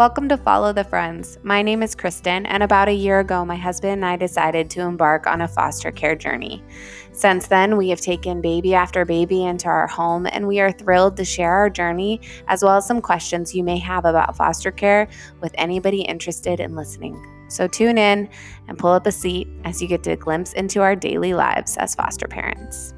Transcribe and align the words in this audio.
Welcome 0.00 0.30
to 0.30 0.38
Follow 0.38 0.72
the 0.72 0.82
Friends. 0.82 1.38
My 1.42 1.60
name 1.60 1.82
is 1.82 1.94
Kristen, 1.94 2.46
and 2.46 2.62
about 2.62 2.88
a 2.88 2.94
year 2.94 3.20
ago, 3.20 3.44
my 3.44 3.54
husband 3.54 3.92
and 3.92 4.04
I 4.06 4.16
decided 4.16 4.70
to 4.70 4.80
embark 4.80 5.26
on 5.26 5.42
a 5.42 5.46
foster 5.46 5.90
care 5.90 6.16
journey. 6.16 6.64
Since 7.12 7.48
then, 7.48 7.76
we 7.76 7.90
have 7.90 8.00
taken 8.00 8.40
baby 8.40 8.74
after 8.74 9.04
baby 9.04 9.44
into 9.44 9.68
our 9.68 9.86
home, 9.86 10.26
and 10.32 10.48
we 10.48 10.58
are 10.58 10.72
thrilled 10.72 11.18
to 11.18 11.24
share 11.26 11.52
our 11.52 11.68
journey 11.68 12.22
as 12.48 12.64
well 12.64 12.78
as 12.78 12.86
some 12.86 13.02
questions 13.02 13.54
you 13.54 13.62
may 13.62 13.76
have 13.76 14.06
about 14.06 14.38
foster 14.38 14.70
care 14.70 15.06
with 15.42 15.54
anybody 15.58 16.00
interested 16.00 16.60
in 16.60 16.74
listening. 16.74 17.22
So 17.50 17.68
tune 17.68 17.98
in 17.98 18.30
and 18.68 18.78
pull 18.78 18.92
up 18.92 19.06
a 19.06 19.12
seat 19.12 19.48
as 19.64 19.82
you 19.82 19.86
get 19.86 20.02
to 20.04 20.16
glimpse 20.16 20.54
into 20.54 20.80
our 20.80 20.96
daily 20.96 21.34
lives 21.34 21.76
as 21.76 21.94
foster 21.94 22.26
parents. 22.26 22.94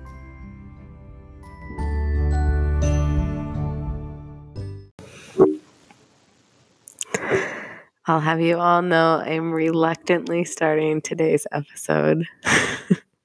I'll 8.06 8.20
have 8.20 8.40
you 8.40 8.58
all 8.58 8.82
know 8.82 9.22
I'm 9.24 9.52
reluctantly 9.52 10.44
starting 10.44 11.00
today's 11.00 11.46
episode 11.52 12.26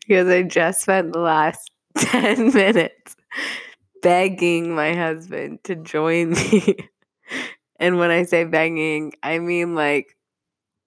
because 0.00 0.28
I 0.28 0.42
just 0.44 0.80
spent 0.80 1.12
the 1.12 1.18
last 1.18 1.70
10 1.98 2.54
minutes 2.54 3.16
begging 4.00 4.74
my 4.74 4.94
husband 4.94 5.62
to 5.64 5.74
join 5.74 6.30
me. 6.30 6.76
and 7.78 7.98
when 7.98 8.10
I 8.10 8.22
say 8.22 8.44
begging, 8.44 9.12
I 9.22 9.40
mean 9.40 9.74
like 9.74 10.16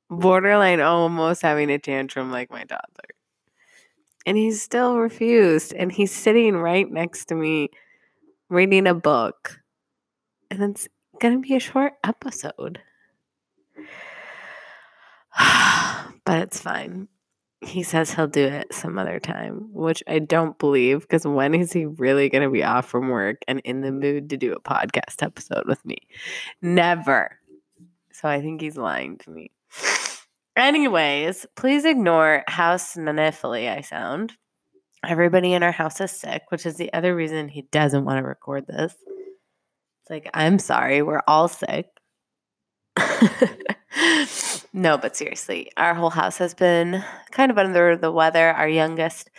borderline 0.10 0.82
almost 0.82 1.44
having 1.44 1.70
a 1.70 1.78
tantrum 1.78 2.32
like 2.32 2.50
my 2.50 2.64
toddler. 2.64 3.10
And 4.26 4.36
he 4.36 4.52
still 4.52 4.98
refused. 4.98 5.74
And 5.74 5.92
he's 5.92 6.12
sitting 6.12 6.56
right 6.56 6.90
next 6.90 7.26
to 7.26 7.36
me 7.36 7.70
reading 8.50 8.88
a 8.88 8.96
book. 8.96 9.60
And 10.50 10.64
it's 10.64 10.88
going 11.20 11.36
to 11.36 11.48
be 11.48 11.56
a 11.56 11.60
short 11.60 11.94
episode. 12.04 12.80
but 16.26 16.40
it's 16.40 16.62
fine. 16.62 17.08
He 17.62 17.84
says 17.84 18.12
he'll 18.12 18.28
do 18.28 18.44
it 18.44 18.74
some 18.74 18.98
other 18.98 19.20
time, 19.20 19.70
which 19.72 20.02
I 20.08 20.20
don't 20.20 20.58
believe 20.58 21.02
because 21.02 21.28
when 21.28 21.54
is 21.54 21.72
he 21.72 21.86
really 21.86 22.28
going 22.30 22.44
to 22.44 22.50
be 22.50 22.64
off 22.64 22.90
from 22.90 23.10
work 23.10 23.38
and 23.48 23.60
in 23.60 23.82
the 23.82 23.92
mood 23.92 24.32
to 24.32 24.38
do 24.38 24.54
a 24.54 24.60
podcast 24.60 25.22
episode 25.22 25.68
with 25.68 25.86
me? 25.86 25.98
Never. 26.62 27.38
So 28.12 28.28
I 28.28 28.42
think 28.42 28.62
he's 28.62 28.78
lying 28.78 29.18
to 29.20 29.30
me. 29.30 29.52
Anyways, 30.56 31.46
please 31.56 31.86
ignore 31.86 32.44
how 32.48 32.76
sniffly 32.76 33.70
I 33.70 33.82
sound. 33.82 34.34
Everybody 35.04 35.54
in 35.54 35.64
our 35.64 35.72
house 35.72 36.02
is 36.02 36.12
sick, 36.12 36.44
which 36.50 36.66
is 36.66 36.76
the 36.76 36.92
other 36.94 37.16
reason 37.16 37.48
he 37.48 37.64
doesn't 37.72 38.06
want 38.06 38.18
to 38.18 38.28
record 38.28 38.68
this. 38.68 38.94
It's 38.94 40.10
like, 40.10 40.30
I'm 40.34 40.60
sorry, 40.60 41.02
we're 41.02 41.24
all 41.28 41.48
sick. 41.48 41.88
no, 44.74 44.98
but 44.98 45.16
seriously, 45.16 45.72
our 45.78 45.94
whole 45.94 46.10
house 46.10 46.38
has 46.38 46.54
been 46.54 47.04
kind 47.32 47.52
of 47.52 47.58
under 47.58 47.96
the 47.96 48.12
weather. 48.12 48.52
Our 48.52 48.68
youngest 48.68 49.30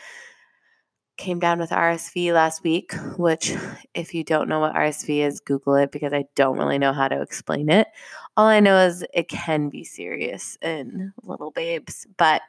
came 1.18 1.38
down 1.38 1.58
with 1.58 1.70
RSV 1.70 2.32
last 2.32 2.64
week, 2.64 2.94
which, 3.16 3.54
if 3.94 4.14
you 4.14 4.24
don't 4.24 4.48
know 4.48 4.60
what 4.60 4.74
RSV 4.74 5.24
is, 5.24 5.40
Google 5.40 5.76
it 5.76 5.92
because 5.92 6.12
I 6.12 6.24
don't 6.34 6.58
really 6.58 6.78
know 6.78 6.92
how 6.92 7.08
to 7.08 7.20
explain 7.20 7.70
it. 7.70 7.88
All 8.36 8.46
I 8.46 8.60
know 8.60 8.78
is 8.78 9.04
it 9.12 9.28
can 9.28 9.68
be 9.68 9.84
serious 9.84 10.56
in 10.62 11.12
little 11.22 11.50
babes, 11.50 12.06
but 12.16 12.42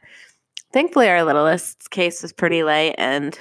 thankfully, 0.71 1.09
our 1.09 1.23
littlest 1.23 1.91
case 1.91 2.21
was 2.21 2.33
pretty 2.33 2.63
light 2.63 2.95
and 2.97 3.37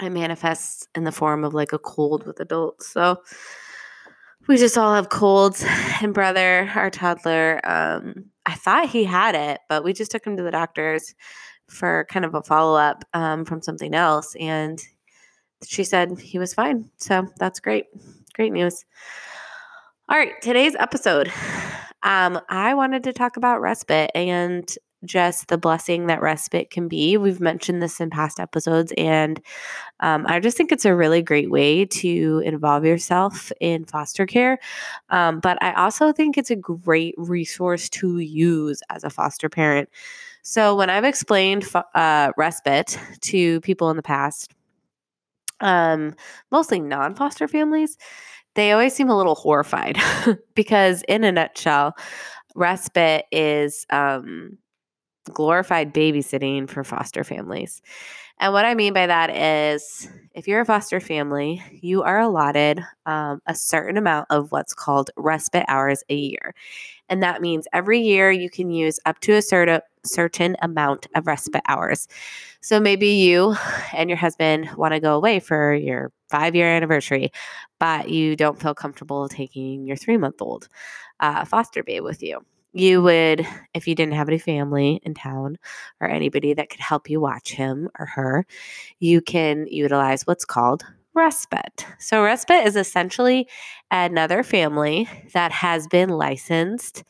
it 0.00 0.10
manifests 0.10 0.86
in 0.94 1.04
the 1.04 1.12
form 1.12 1.44
of 1.44 1.54
like 1.54 1.72
a 1.72 1.78
cold 1.78 2.26
with 2.26 2.40
adults. 2.40 2.86
So, 2.88 3.22
we 4.46 4.56
just 4.56 4.76
all 4.76 4.94
have 4.94 5.08
colds 5.08 5.64
and 6.02 6.14
brother 6.14 6.70
our 6.74 6.90
toddler 6.90 7.60
um, 7.64 8.26
i 8.46 8.54
thought 8.54 8.88
he 8.88 9.04
had 9.04 9.34
it 9.34 9.60
but 9.68 9.84
we 9.84 9.92
just 9.92 10.10
took 10.10 10.26
him 10.26 10.36
to 10.36 10.42
the 10.42 10.50
doctors 10.50 11.14
for 11.68 12.06
kind 12.10 12.24
of 12.24 12.34
a 12.34 12.42
follow-up 12.42 13.04
um, 13.14 13.44
from 13.44 13.62
something 13.62 13.94
else 13.94 14.36
and 14.38 14.82
she 15.66 15.84
said 15.84 16.18
he 16.18 16.38
was 16.38 16.54
fine. 16.54 16.90
So 16.96 17.26
that's 17.38 17.60
great. 17.60 17.86
Great 18.34 18.52
news. 18.52 18.84
All 20.08 20.18
right 20.18 20.40
today's 20.42 20.76
episode. 20.78 21.32
Um, 22.06 22.38
i 22.50 22.74
wanted 22.74 23.04
to 23.04 23.14
talk 23.14 23.38
about 23.38 23.62
respite 23.62 24.10
and 24.14 24.68
just 25.04 25.48
the 25.48 25.58
blessing 25.58 26.06
that 26.06 26.20
respite 26.20 26.70
can 26.70 26.88
be. 26.88 27.16
We've 27.16 27.40
mentioned 27.40 27.82
this 27.82 28.00
in 28.00 28.10
past 28.10 28.40
episodes, 28.40 28.92
and 28.96 29.40
um, 30.00 30.26
I 30.28 30.40
just 30.40 30.56
think 30.56 30.72
it's 30.72 30.84
a 30.84 30.94
really 30.94 31.22
great 31.22 31.50
way 31.50 31.84
to 31.86 32.42
involve 32.44 32.84
yourself 32.84 33.52
in 33.60 33.84
foster 33.84 34.26
care. 34.26 34.58
Um, 35.10 35.40
but 35.40 35.62
I 35.62 35.72
also 35.74 36.12
think 36.12 36.36
it's 36.36 36.50
a 36.50 36.56
great 36.56 37.14
resource 37.16 37.88
to 37.90 38.18
use 38.18 38.82
as 38.90 39.04
a 39.04 39.10
foster 39.10 39.48
parent. 39.48 39.88
So 40.42 40.76
when 40.76 40.90
I've 40.90 41.04
explained 41.04 41.64
uh, 41.94 42.32
respite 42.36 42.98
to 43.22 43.60
people 43.62 43.90
in 43.90 43.96
the 43.96 44.02
past, 44.02 44.52
um, 45.60 46.14
mostly 46.50 46.80
non 46.80 47.14
foster 47.14 47.48
families, 47.48 47.96
they 48.54 48.72
always 48.72 48.94
seem 48.94 49.08
a 49.08 49.16
little 49.16 49.34
horrified 49.34 49.98
because, 50.54 51.02
in 51.08 51.24
a 51.24 51.32
nutshell, 51.32 51.96
respite 52.54 53.24
is 53.32 53.86
um, 53.90 54.58
glorified 55.32 55.94
babysitting 55.94 56.68
for 56.68 56.84
foster 56.84 57.24
families. 57.24 57.80
And 58.40 58.52
what 58.52 58.64
I 58.64 58.74
mean 58.74 58.92
by 58.92 59.06
that 59.06 59.30
is 59.30 60.08
if 60.34 60.48
you're 60.48 60.60
a 60.60 60.64
foster 60.64 60.98
family, 60.98 61.62
you 61.80 62.02
are 62.02 62.18
allotted 62.18 62.84
um, 63.06 63.40
a 63.46 63.54
certain 63.54 63.96
amount 63.96 64.26
of 64.30 64.50
what's 64.50 64.74
called 64.74 65.10
respite 65.16 65.64
hours 65.68 66.02
a 66.10 66.14
year. 66.14 66.54
And 67.08 67.22
that 67.22 67.42
means 67.42 67.68
every 67.72 68.00
year 68.00 68.30
you 68.30 68.50
can 68.50 68.70
use 68.70 68.98
up 69.06 69.20
to 69.20 69.34
a 69.34 69.42
certain 69.42 69.80
certain 70.04 70.54
amount 70.60 71.06
of 71.14 71.26
respite 71.26 71.62
hours. 71.66 72.08
So 72.60 72.78
maybe 72.78 73.08
you 73.08 73.56
and 73.94 74.10
your 74.10 74.18
husband 74.18 74.68
want 74.76 74.92
to 74.92 75.00
go 75.00 75.14
away 75.14 75.40
for 75.40 75.74
your 75.74 76.12
five 76.28 76.54
year 76.54 76.68
anniversary, 76.68 77.32
but 77.78 78.10
you 78.10 78.36
don't 78.36 78.60
feel 78.60 78.74
comfortable 78.74 79.28
taking 79.28 79.86
your 79.86 79.96
three 79.96 80.16
month 80.16 80.42
old 80.42 80.68
uh, 81.20 81.44
foster 81.44 81.82
babe 81.82 82.04
with 82.04 82.22
you 82.22 82.44
you 82.74 83.02
would, 83.02 83.46
if 83.72 83.86
you 83.86 83.94
didn't 83.94 84.14
have 84.14 84.28
any 84.28 84.38
family 84.38 85.00
in 85.04 85.14
town 85.14 85.58
or 86.00 86.08
anybody 86.08 86.54
that 86.54 86.68
could 86.68 86.80
help 86.80 87.08
you 87.08 87.20
watch 87.20 87.52
him 87.52 87.88
or 87.98 88.06
her, 88.06 88.46
you 88.98 89.20
can 89.20 89.66
utilize 89.68 90.26
what's 90.26 90.44
called 90.44 90.84
respite. 91.14 91.86
So, 91.98 92.22
respite 92.22 92.66
is 92.66 92.76
essentially 92.76 93.48
another 93.90 94.42
family 94.42 95.08
that 95.32 95.52
has 95.52 95.86
been 95.86 96.08
licensed 96.08 97.04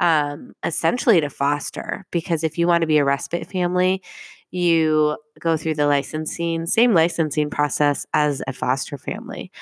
um, 0.00 0.54
essentially 0.64 1.20
to 1.20 1.30
foster. 1.30 2.06
Because 2.10 2.42
if 2.42 2.56
you 2.56 2.66
want 2.66 2.80
to 2.80 2.86
be 2.86 2.98
a 2.98 3.04
respite 3.04 3.46
family, 3.50 4.02
you 4.50 5.16
go 5.38 5.56
through 5.56 5.74
the 5.74 5.86
licensing, 5.86 6.66
same 6.66 6.94
licensing 6.94 7.50
process 7.50 8.06
as 8.14 8.42
a 8.46 8.52
foster 8.52 8.98
family, 8.98 9.52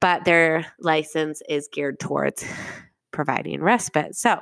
but 0.00 0.24
their 0.24 0.66
license 0.78 1.42
is 1.48 1.68
geared 1.72 1.98
towards 1.98 2.44
providing 3.14 3.62
respite. 3.62 4.16
So 4.16 4.40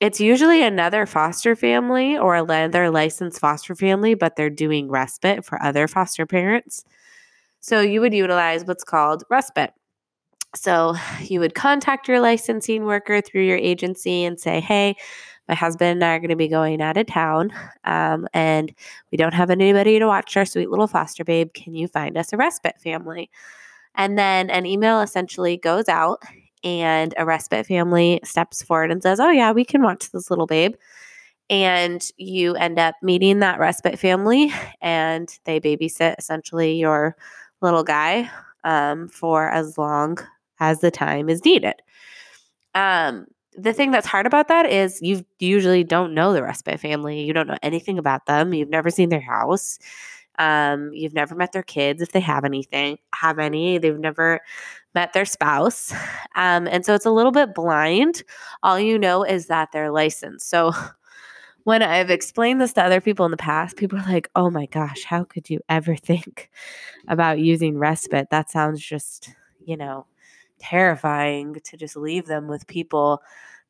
it's 0.00 0.20
usually 0.20 0.62
another 0.62 1.06
foster 1.06 1.56
family 1.56 2.18
or 2.18 2.34
another 2.34 2.90
licensed 2.90 3.40
foster 3.40 3.74
family, 3.74 4.14
but 4.14 4.36
they're 4.36 4.50
doing 4.50 4.88
respite 4.88 5.44
for 5.44 5.62
other 5.62 5.88
foster 5.88 6.26
parents. 6.26 6.84
So 7.60 7.80
you 7.80 8.00
would 8.00 8.14
utilize 8.14 8.64
what's 8.64 8.84
called 8.84 9.24
respite. 9.30 9.72
So 10.54 10.94
you 11.20 11.40
would 11.40 11.54
contact 11.54 12.08
your 12.08 12.20
licensing 12.20 12.84
worker 12.84 13.20
through 13.20 13.42
your 13.42 13.58
agency 13.58 14.24
and 14.24 14.38
say, 14.38 14.60
hey, 14.60 14.96
my 15.48 15.54
husband 15.54 15.90
and 15.90 16.04
I 16.04 16.16
are 16.16 16.18
going 16.18 16.28
to 16.28 16.36
be 16.36 16.48
going 16.48 16.82
out 16.82 16.96
of 16.96 17.06
town 17.06 17.52
um, 17.84 18.28
and 18.34 18.72
we 19.10 19.16
don't 19.16 19.34
have 19.34 19.50
anybody 19.50 19.98
to 19.98 20.06
watch 20.06 20.36
our 20.36 20.44
sweet 20.44 20.68
little 20.68 20.86
foster 20.86 21.24
babe. 21.24 21.54
Can 21.54 21.74
you 21.74 21.88
find 21.88 22.18
us 22.18 22.32
a 22.32 22.36
respite 22.36 22.80
family? 22.80 23.30
And 23.94 24.18
then 24.18 24.50
an 24.50 24.66
email 24.66 25.00
essentially 25.00 25.56
goes 25.56 25.88
out 25.88 26.22
and 26.64 27.14
a 27.16 27.24
respite 27.24 27.66
family 27.66 28.20
steps 28.24 28.62
forward 28.62 28.90
and 28.90 29.02
says, 29.02 29.20
Oh, 29.20 29.30
yeah, 29.30 29.52
we 29.52 29.64
can 29.64 29.82
watch 29.82 30.10
this 30.10 30.30
little 30.30 30.46
babe. 30.46 30.74
And 31.50 32.06
you 32.18 32.54
end 32.56 32.78
up 32.78 32.94
meeting 33.02 33.38
that 33.38 33.58
respite 33.58 33.98
family, 33.98 34.52
and 34.82 35.28
they 35.44 35.60
babysit 35.60 36.16
essentially 36.18 36.74
your 36.74 37.16
little 37.62 37.84
guy 37.84 38.30
um, 38.64 39.08
for 39.08 39.48
as 39.48 39.78
long 39.78 40.18
as 40.60 40.80
the 40.80 40.90
time 40.90 41.30
is 41.30 41.44
needed. 41.44 41.74
Um, 42.74 43.26
the 43.56 43.72
thing 43.72 43.90
that's 43.90 44.06
hard 44.06 44.26
about 44.26 44.48
that 44.48 44.66
is 44.66 45.00
you 45.02 45.24
usually 45.40 45.82
don't 45.84 46.14
know 46.14 46.32
the 46.32 46.42
respite 46.42 46.78
family. 46.80 47.22
You 47.22 47.32
don't 47.32 47.48
know 47.48 47.58
anything 47.62 47.98
about 47.98 48.26
them. 48.26 48.54
You've 48.54 48.68
never 48.68 48.90
seen 48.90 49.08
their 49.08 49.20
house. 49.20 49.78
Um, 50.38 50.90
you've 50.92 51.14
never 51.14 51.34
met 51.34 51.52
their 51.52 51.62
kids 51.62 52.00
if 52.00 52.12
they 52.12 52.20
have 52.20 52.44
anything, 52.44 52.98
have 53.14 53.38
any. 53.38 53.78
They've 53.78 53.98
never 53.98 54.40
met 54.94 55.12
their 55.12 55.24
spouse. 55.24 55.92
Um, 56.36 56.66
and 56.68 56.84
so 56.84 56.94
it's 56.94 57.06
a 57.06 57.10
little 57.10 57.32
bit 57.32 57.54
blind. 57.54 58.22
All 58.62 58.78
you 58.78 58.98
know 58.98 59.24
is 59.24 59.46
that 59.46 59.70
they're 59.72 59.90
licensed. 59.90 60.48
So 60.48 60.72
when 61.64 61.82
I've 61.82 62.10
explained 62.10 62.60
this 62.60 62.72
to 62.74 62.82
other 62.82 63.00
people 63.00 63.24
in 63.24 63.30
the 63.30 63.36
past, 63.36 63.76
people 63.76 63.98
are 63.98 64.06
like, 64.06 64.30
oh 64.34 64.50
my 64.50 64.66
gosh, 64.66 65.04
how 65.04 65.24
could 65.24 65.50
you 65.50 65.60
ever 65.68 65.96
think 65.96 66.50
about 67.08 67.38
using 67.40 67.78
respite? 67.78 68.30
That 68.30 68.50
sounds 68.50 68.80
just, 68.80 69.34
you 69.64 69.76
know, 69.76 70.06
terrifying 70.58 71.56
to 71.64 71.76
just 71.76 71.96
leave 71.96 72.26
them 72.26 72.48
with 72.48 72.66
people 72.66 73.22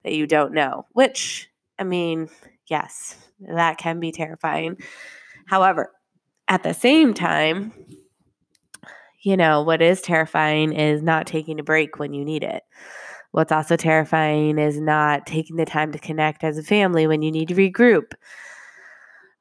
that 0.05 0.15
you 0.15 0.27
don't 0.27 0.53
know, 0.53 0.87
which, 0.93 1.51
I 1.79 1.85
mean, 1.85 2.29
yes, 2.67 3.17
that 3.41 3.79
can 3.79 4.01
be 4.01 4.13
terrifying. 4.13 4.79
However, 5.47 5.93
at 6.49 6.63
the 6.63 6.75
same 6.75 7.15
time, 7.15 7.73
you 9.23 9.37
know, 9.37 9.63
what 9.63 9.83
is 9.83 10.01
terrifying 10.01 10.73
is 10.73 11.03
not 11.03 11.27
taking 11.27 11.61
a 11.61 11.63
break 11.63 11.99
when 11.99 12.13
you 12.13 12.25
need 12.25 12.43
it. 12.43 12.63
What's 13.33 13.53
also 13.53 13.77
terrifying 13.77 14.59
is 14.59 14.81
not 14.81 15.27
taking 15.27 15.57
the 15.57 15.67
time 15.67 15.93
to 15.93 15.99
connect 15.99 16.45
as 16.45 16.57
a 16.57 16.63
family 16.63 17.07
when 17.07 17.21
you 17.21 17.31
need 17.31 17.49
to 17.49 17.55
regroup. 17.55 18.13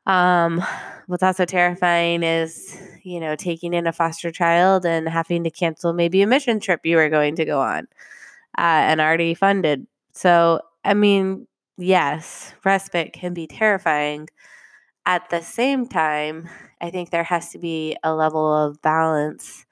Um, 0.06 0.64
what's 1.08 1.24
also 1.24 1.46
terrifying 1.46 2.24
is, 2.24 2.78
you 3.04 3.20
know, 3.20 3.36
taking 3.36 3.74
in 3.74 3.88
a 3.88 3.94
foster 3.94 4.32
child 4.32 4.86
and 4.86 5.08
having 5.08 5.44
to 5.44 5.52
cancel 5.52 5.94
maybe 5.94 6.22
a 6.22 6.28
mission 6.28 6.60
trip 6.60 6.82
you 6.84 6.98
were 6.98 7.10
going 7.10 7.36
to 7.36 7.46
go 7.46 7.60
on 7.62 7.88
uh, 8.58 8.62
and 8.62 9.00
already 9.00 9.34
funded. 9.34 9.88
So, 10.14 10.62
I 10.84 10.94
mean, 10.94 11.48
yes, 11.78 12.54
respite 12.66 13.14
can 13.14 13.34
be 13.34 13.48
terrifying. 13.48 14.28
At 15.08 15.30
the 15.30 15.42
same 15.42 15.88
time, 15.88 16.50
I 16.82 16.90
think 16.90 17.12
there 17.12 17.24
has 17.24 17.52
to 17.52 17.60
be 17.60 17.96
a 18.04 18.14
level 18.14 18.54
of 18.54 18.82
balance 18.82 19.66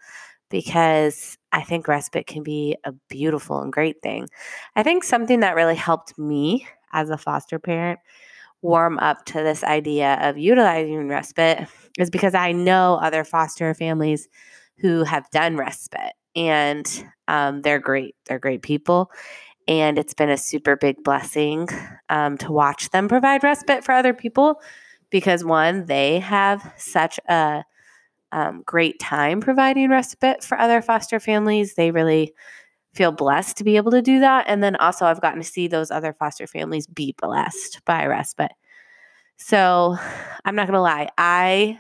because 0.50 1.38
I 1.52 1.62
think 1.62 1.90
respite 1.90 2.26
can 2.26 2.42
be 2.42 2.78
a 2.86 2.94
beautiful 3.10 3.60
and 3.60 3.74
great 3.74 4.02
thing. 4.02 4.30
I 4.78 4.84
think 4.84 5.04
something 5.04 5.42
that 5.42 5.56
really 5.56 5.76
helped 5.76 6.18
me 6.18 6.66
as 6.94 7.10
a 7.10 7.18
foster 7.18 7.60
parent 7.60 8.00
warm 8.62 8.98
up 9.00 9.26
to 9.26 9.34
this 9.34 9.62
idea 9.62 10.18
of 10.22 10.38
utilizing 10.38 11.10
respite 11.10 11.68
is 12.00 12.10
because 12.10 12.34
I 12.34 12.54
know 12.54 12.98
other 13.02 13.26
foster 13.26 13.74
families 13.74 14.30
who 14.78 15.04
have 15.04 15.30
done 15.32 15.58
respite 15.58 16.14
and 16.34 17.06
um, 17.28 17.62
they're 17.62 17.80
great. 17.80 18.16
They're 18.26 18.40
great 18.40 18.62
people. 18.62 19.12
And 19.68 20.00
it's 20.00 20.14
been 20.14 20.30
a 20.30 20.38
super 20.38 20.78
big 20.78 21.04
blessing 21.04 21.68
um, 22.08 22.38
to 22.38 22.54
watch 22.54 22.92
them 22.92 23.10
provide 23.10 23.44
respite 23.44 23.84
for 23.84 23.92
other 23.92 24.14
people 24.14 24.62
because, 25.16 25.46
one, 25.46 25.86
they 25.86 26.20
have 26.20 26.74
such 26.76 27.22
a 27.30 27.64
um, 28.34 28.64
great 28.66 29.00
time 29.00 29.40
providing 29.40 29.90
respite 29.90 30.44
for 30.44 30.60
other 30.60 30.82
foster 30.82 31.22
families. 31.22 31.76
They 31.76 31.92
really 31.92 32.34
feel 32.94 33.14
blessed 33.14 33.56
to 33.56 33.64
be 33.64 33.78
able 33.78 33.92
to 33.92 34.02
do 34.02 34.20
that. 34.20 34.44
And 34.50 34.62
then 34.62 34.76
also, 34.76 35.06
I've 35.06 35.22
gotten 35.22 35.42
to 35.42 35.48
see 35.48 35.70
those 35.70 35.90
other 35.90 36.12
foster 36.12 36.48
families 36.48 36.86
be 36.86 37.16
blessed 37.18 37.80
by 37.86 38.08
respite. 38.08 38.52
So 39.38 39.96
I'm 40.44 40.56
not 40.56 40.68
going 40.68 40.76
to 40.76 40.82
lie, 40.82 41.08
I 41.18 41.80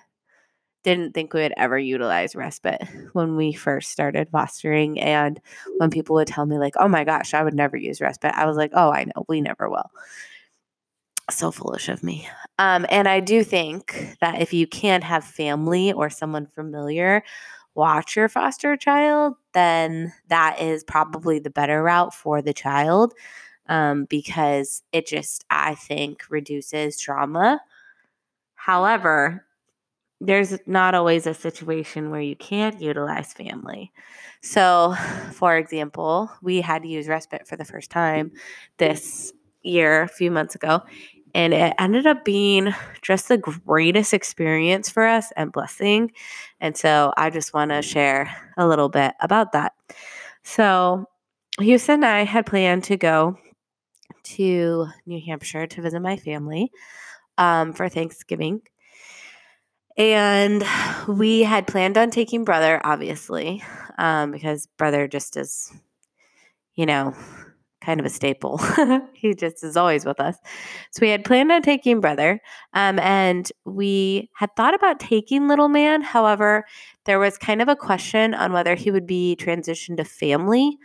didn't 0.85 1.13
think 1.13 1.33
we 1.33 1.41
would 1.41 1.53
ever 1.57 1.77
utilize 1.77 2.37
respite 2.37 2.87
when 3.11 3.35
we 3.35 3.51
first 3.51 3.91
started 3.91 4.29
fostering. 4.29 4.97
And 4.97 5.41
when 5.75 5.89
people 5.89 6.15
would 6.15 6.27
tell 6.29 6.45
me, 6.45 6.57
like, 6.57 6.75
oh 6.77 6.87
my 6.87 7.03
gosh, 7.03 7.33
I 7.33 7.43
would 7.43 7.53
never 7.53 7.75
use 7.75 7.99
respite, 7.99 8.33
I 8.33 8.45
was 8.45 8.55
like, 8.55 8.71
oh, 8.73 8.93
I 8.93 9.03
know, 9.03 9.25
we 9.27 9.41
never 9.41 9.69
will. 9.69 9.91
So 11.29 11.51
foolish 11.51 11.89
of 11.89 12.03
me. 12.03 12.27
Um, 12.59 12.85
and 12.89 13.07
I 13.07 13.19
do 13.19 13.43
think 13.43 14.15
that 14.21 14.41
if 14.41 14.53
you 14.53 14.67
can't 14.67 15.03
have 15.03 15.23
family 15.23 15.91
or 15.91 16.09
someone 16.09 16.45
familiar 16.47 17.23
watch 17.75 18.15
your 18.15 18.29
foster 18.29 18.77
child, 18.77 19.35
then 19.53 20.13
that 20.29 20.61
is 20.61 20.83
probably 20.83 21.39
the 21.39 21.49
better 21.49 21.83
route 21.83 22.13
for 22.13 22.41
the 22.41 22.53
child 22.53 23.13
um, 23.67 24.05
because 24.05 24.81
it 24.93 25.05
just, 25.05 25.43
I 25.49 25.75
think, 25.75 26.23
reduces 26.29 26.97
trauma. 26.99 27.59
However, 28.55 29.45
there's 30.21 30.57
not 30.65 30.95
always 30.95 31.27
a 31.27 31.33
situation 31.33 32.09
where 32.09 32.21
you 32.21 32.35
can't 32.35 32.81
utilize 32.81 33.33
family. 33.33 33.91
So, 34.41 34.95
for 35.33 35.57
example, 35.57 36.31
we 36.41 36.61
had 36.61 36.83
to 36.83 36.87
use 36.87 37.07
respite 37.07 37.47
for 37.47 37.57
the 37.57 37.65
first 37.65 37.91
time 37.91 38.31
this 38.77 39.33
year, 39.63 40.03
a 40.03 40.07
few 40.07 40.31
months 40.31 40.55
ago, 40.55 40.81
and 41.35 41.53
it 41.53 41.73
ended 41.77 42.07
up 42.07 42.23
being 42.23 42.73
just 43.01 43.27
the 43.27 43.37
greatest 43.37 44.13
experience 44.13 44.89
for 44.89 45.05
us 45.05 45.31
and 45.35 45.51
blessing. 45.51 46.13
And 46.61 46.75
so, 46.75 47.13
I 47.17 47.29
just 47.29 47.53
want 47.53 47.71
to 47.71 47.81
share 47.81 48.35
a 48.57 48.65
little 48.67 48.89
bit 48.89 49.13
about 49.19 49.51
that. 49.51 49.73
So, 50.43 51.05
Houston 51.59 51.95
and 51.95 52.05
I 52.05 52.23
had 52.23 52.45
planned 52.45 52.85
to 52.85 52.97
go 52.97 53.37
to 54.23 54.87
New 55.05 55.21
Hampshire 55.25 55.67
to 55.67 55.81
visit 55.81 55.99
my 55.99 56.15
family 56.15 56.71
um, 57.37 57.73
for 57.73 57.89
Thanksgiving. 57.89 58.61
And 59.97 60.63
we 61.07 61.43
had 61.43 61.67
planned 61.67 61.97
on 61.97 62.11
taking 62.11 62.43
brother, 62.43 62.81
obviously, 62.83 63.63
um, 63.97 64.31
because 64.31 64.67
brother 64.77 65.07
just 65.07 65.37
is, 65.37 65.71
you 66.75 66.85
know, 66.85 67.13
kind 67.85 67.99
of 67.99 68.05
a 68.05 68.09
staple. 68.09 68.57
he 69.13 69.33
just 69.33 69.63
is 69.63 69.77
always 69.77 70.05
with 70.05 70.19
us. 70.19 70.37
So 70.91 70.99
we 71.01 71.09
had 71.09 71.23
planned 71.23 71.51
on 71.51 71.61
taking 71.61 72.01
brother, 72.01 72.41
um, 72.73 72.99
and 72.99 73.51
we 73.65 74.29
had 74.33 74.55
thought 74.55 74.73
about 74.73 74.99
taking 74.99 75.47
little 75.47 75.69
man. 75.69 76.01
However, 76.01 76.65
there 77.05 77.19
was 77.19 77.37
kind 77.37 77.61
of 77.61 77.69
a 77.69 77.75
question 77.75 78.33
on 78.33 78.51
whether 78.51 78.75
he 78.75 78.91
would 78.91 79.05
be 79.05 79.37
transitioned 79.39 79.97
to 79.97 80.03
family 80.03 80.77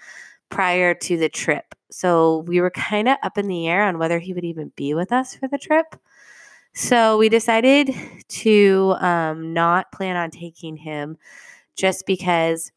prior 0.51 0.95
to 0.95 1.17
the 1.17 1.29
trip. 1.29 1.75
So 1.91 2.45
we 2.47 2.61
were 2.61 2.71
kind 2.71 3.09
of 3.09 3.17
up 3.23 3.39
in 3.39 3.49
the 3.49 3.69
air 3.69 3.83
on 3.85 3.99
whether 3.99 4.19
he 4.19 4.35
would 4.35 4.45
even 4.45 4.73
be 4.77 4.95
with 4.95 5.13
us 5.13 5.35
for 5.35 5.49
the 5.49 5.59
trip. 5.59 5.97
So 6.75 7.19
we 7.19 7.29
decided 7.29 7.95
to 8.29 8.95
um, 9.01 9.53
not 9.53 9.91
plan 9.91 10.17
on 10.17 10.31
taking 10.31 10.77
him 10.77 11.17
just 11.77 12.07
because 12.07 12.71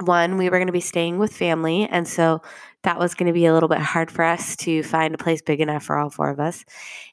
one, 0.00 0.36
we 0.36 0.50
were 0.50 0.58
going 0.58 0.66
to 0.66 0.72
be 0.72 0.80
staying 0.80 1.18
with 1.18 1.34
family. 1.34 1.88
And 1.88 2.06
so 2.06 2.42
that 2.86 3.00
was 3.00 3.16
going 3.16 3.26
to 3.26 3.32
be 3.32 3.46
a 3.46 3.52
little 3.52 3.68
bit 3.68 3.80
hard 3.80 4.12
for 4.12 4.22
us 4.22 4.54
to 4.54 4.80
find 4.84 5.12
a 5.12 5.18
place 5.18 5.42
big 5.42 5.60
enough 5.60 5.82
for 5.82 5.98
all 5.98 6.08
four 6.08 6.30
of 6.30 6.38
us. 6.38 6.64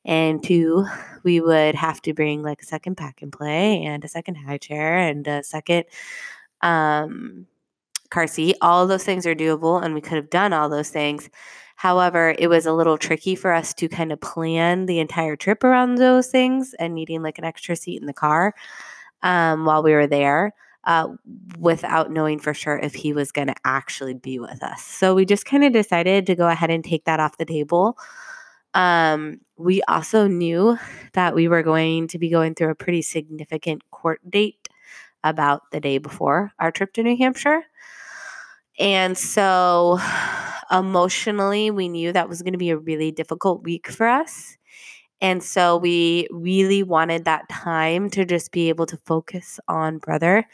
And 0.06 0.44
two, 0.44 0.86
we 1.24 1.42
would 1.42 1.74
have 1.74 2.00
to 2.04 2.14
bring 2.14 2.44
like 2.44 2.62
a 2.62 2.66
second 2.66 2.96
pack 2.96 3.24
and 3.24 3.34
play 3.34 3.84
and 3.84 4.06
a 4.06 4.08
second 4.08 4.36
high 4.36 4.60
chair 4.60 5.00
and 5.00 5.28
a 5.28 5.44
second 5.44 5.86
um, 6.62 7.48
car 8.12 8.28
seat. 8.28 8.56
All 8.62 8.86
those 8.86 9.04
things 9.04 9.26
are 9.26 9.34
doable, 9.34 9.84
and 9.84 9.96
we 9.96 10.02
could 10.02 10.14
have 10.14 10.30
done 10.30 10.54
all 10.54 10.70
those 10.70 10.92
things. 10.92 11.28
However, 11.76 12.36
it 12.38 12.50
was 12.50 12.68
a 12.68 12.74
little 12.74 13.00
tricky 13.00 13.34
for 13.34 13.52
us 13.52 13.74
to 13.74 13.90
kind 13.90 14.12
of 14.12 14.22
plan 14.22 14.86
the 14.86 15.00
entire 15.00 15.36
trip 15.36 15.64
around 15.64 15.96
those 15.96 16.28
things 16.28 16.76
and 16.78 16.94
needing 16.94 17.24
like 17.24 17.40
an 17.40 17.46
extra 17.46 17.76
seat 17.76 18.00
in 18.00 18.06
the 18.06 18.14
car 18.14 18.54
um, 19.24 19.66
while 19.66 19.82
we 19.82 19.94
were 19.94 20.06
there. 20.06 20.54
Uh, 20.86 21.08
without 21.60 22.12
knowing 22.12 22.38
for 22.38 22.54
sure 22.54 22.78
if 22.78 22.94
he 22.94 23.14
was 23.14 23.32
going 23.32 23.48
to 23.48 23.56
actually 23.64 24.14
be 24.14 24.38
with 24.38 24.62
us. 24.62 24.84
So 24.84 25.16
we 25.16 25.24
just 25.24 25.46
kind 25.46 25.64
of 25.64 25.72
decided 25.72 26.28
to 26.28 26.36
go 26.36 26.50
ahead 26.50 26.70
and 26.70 26.84
take 26.84 27.06
that 27.06 27.22
off 27.22 27.38
the 27.38 27.46
table. 27.46 27.98
Um, 28.74 29.40
we 29.58 29.82
also 29.84 30.28
knew 30.28 30.78
that 31.14 31.36
we 31.36 31.48
were 31.48 31.64
going 31.64 32.08
to 32.10 32.20
be 32.20 32.30
going 32.30 32.56
through 32.56 32.72
a 32.72 32.76
pretty 32.76 33.02
significant 33.02 33.90
court 33.92 34.20
date 34.30 34.68
about 35.24 35.72
the 35.72 35.80
day 35.80 36.00
before 36.00 36.52
our 36.60 36.72
trip 36.72 36.94
to 36.94 37.04
New 37.04 37.16
Hampshire. 37.16 37.64
And 38.80 39.18
so 39.18 40.00
emotionally, 40.72 41.72
we 41.72 41.88
knew 41.88 42.12
that 42.12 42.30
was 42.30 42.42
going 42.42 42.54
to 42.54 42.60
be 42.60 42.72
a 42.72 42.78
really 42.78 43.12
difficult 43.12 43.64
week 43.64 43.88
for 43.88 44.08
us. 44.08 44.58
And 45.24 45.42
so 45.42 45.78
we 45.78 46.28
really 46.32 46.84
wanted 46.84 47.26
that 47.26 47.48
time 47.48 48.10
to 48.12 48.26
just 48.26 48.52
be 48.52 48.68
able 48.70 48.86
to 48.88 48.98
focus 48.98 49.60
on 49.70 49.98
brother 49.98 50.46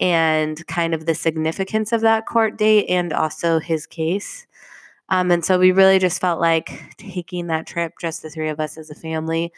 and 0.00 0.66
kind 0.66 0.94
of 0.94 1.06
the 1.06 1.14
significance 1.14 1.92
of 1.92 2.00
that 2.00 2.26
court 2.26 2.58
date 2.58 2.86
and 2.88 3.12
also 3.12 3.60
his 3.60 3.86
case. 3.86 4.46
Um, 5.10 5.30
and 5.30 5.44
so 5.44 5.58
we 5.58 5.72
really 5.72 6.00
just 6.00 6.20
felt 6.20 6.40
like 6.40 6.96
taking 6.98 7.46
that 7.46 7.66
trip, 7.68 7.92
just 8.00 8.22
the 8.22 8.30
three 8.30 8.48
of 8.48 8.58
us 8.58 8.76
as 8.76 8.90
a 8.90 8.96
family, 8.96 9.52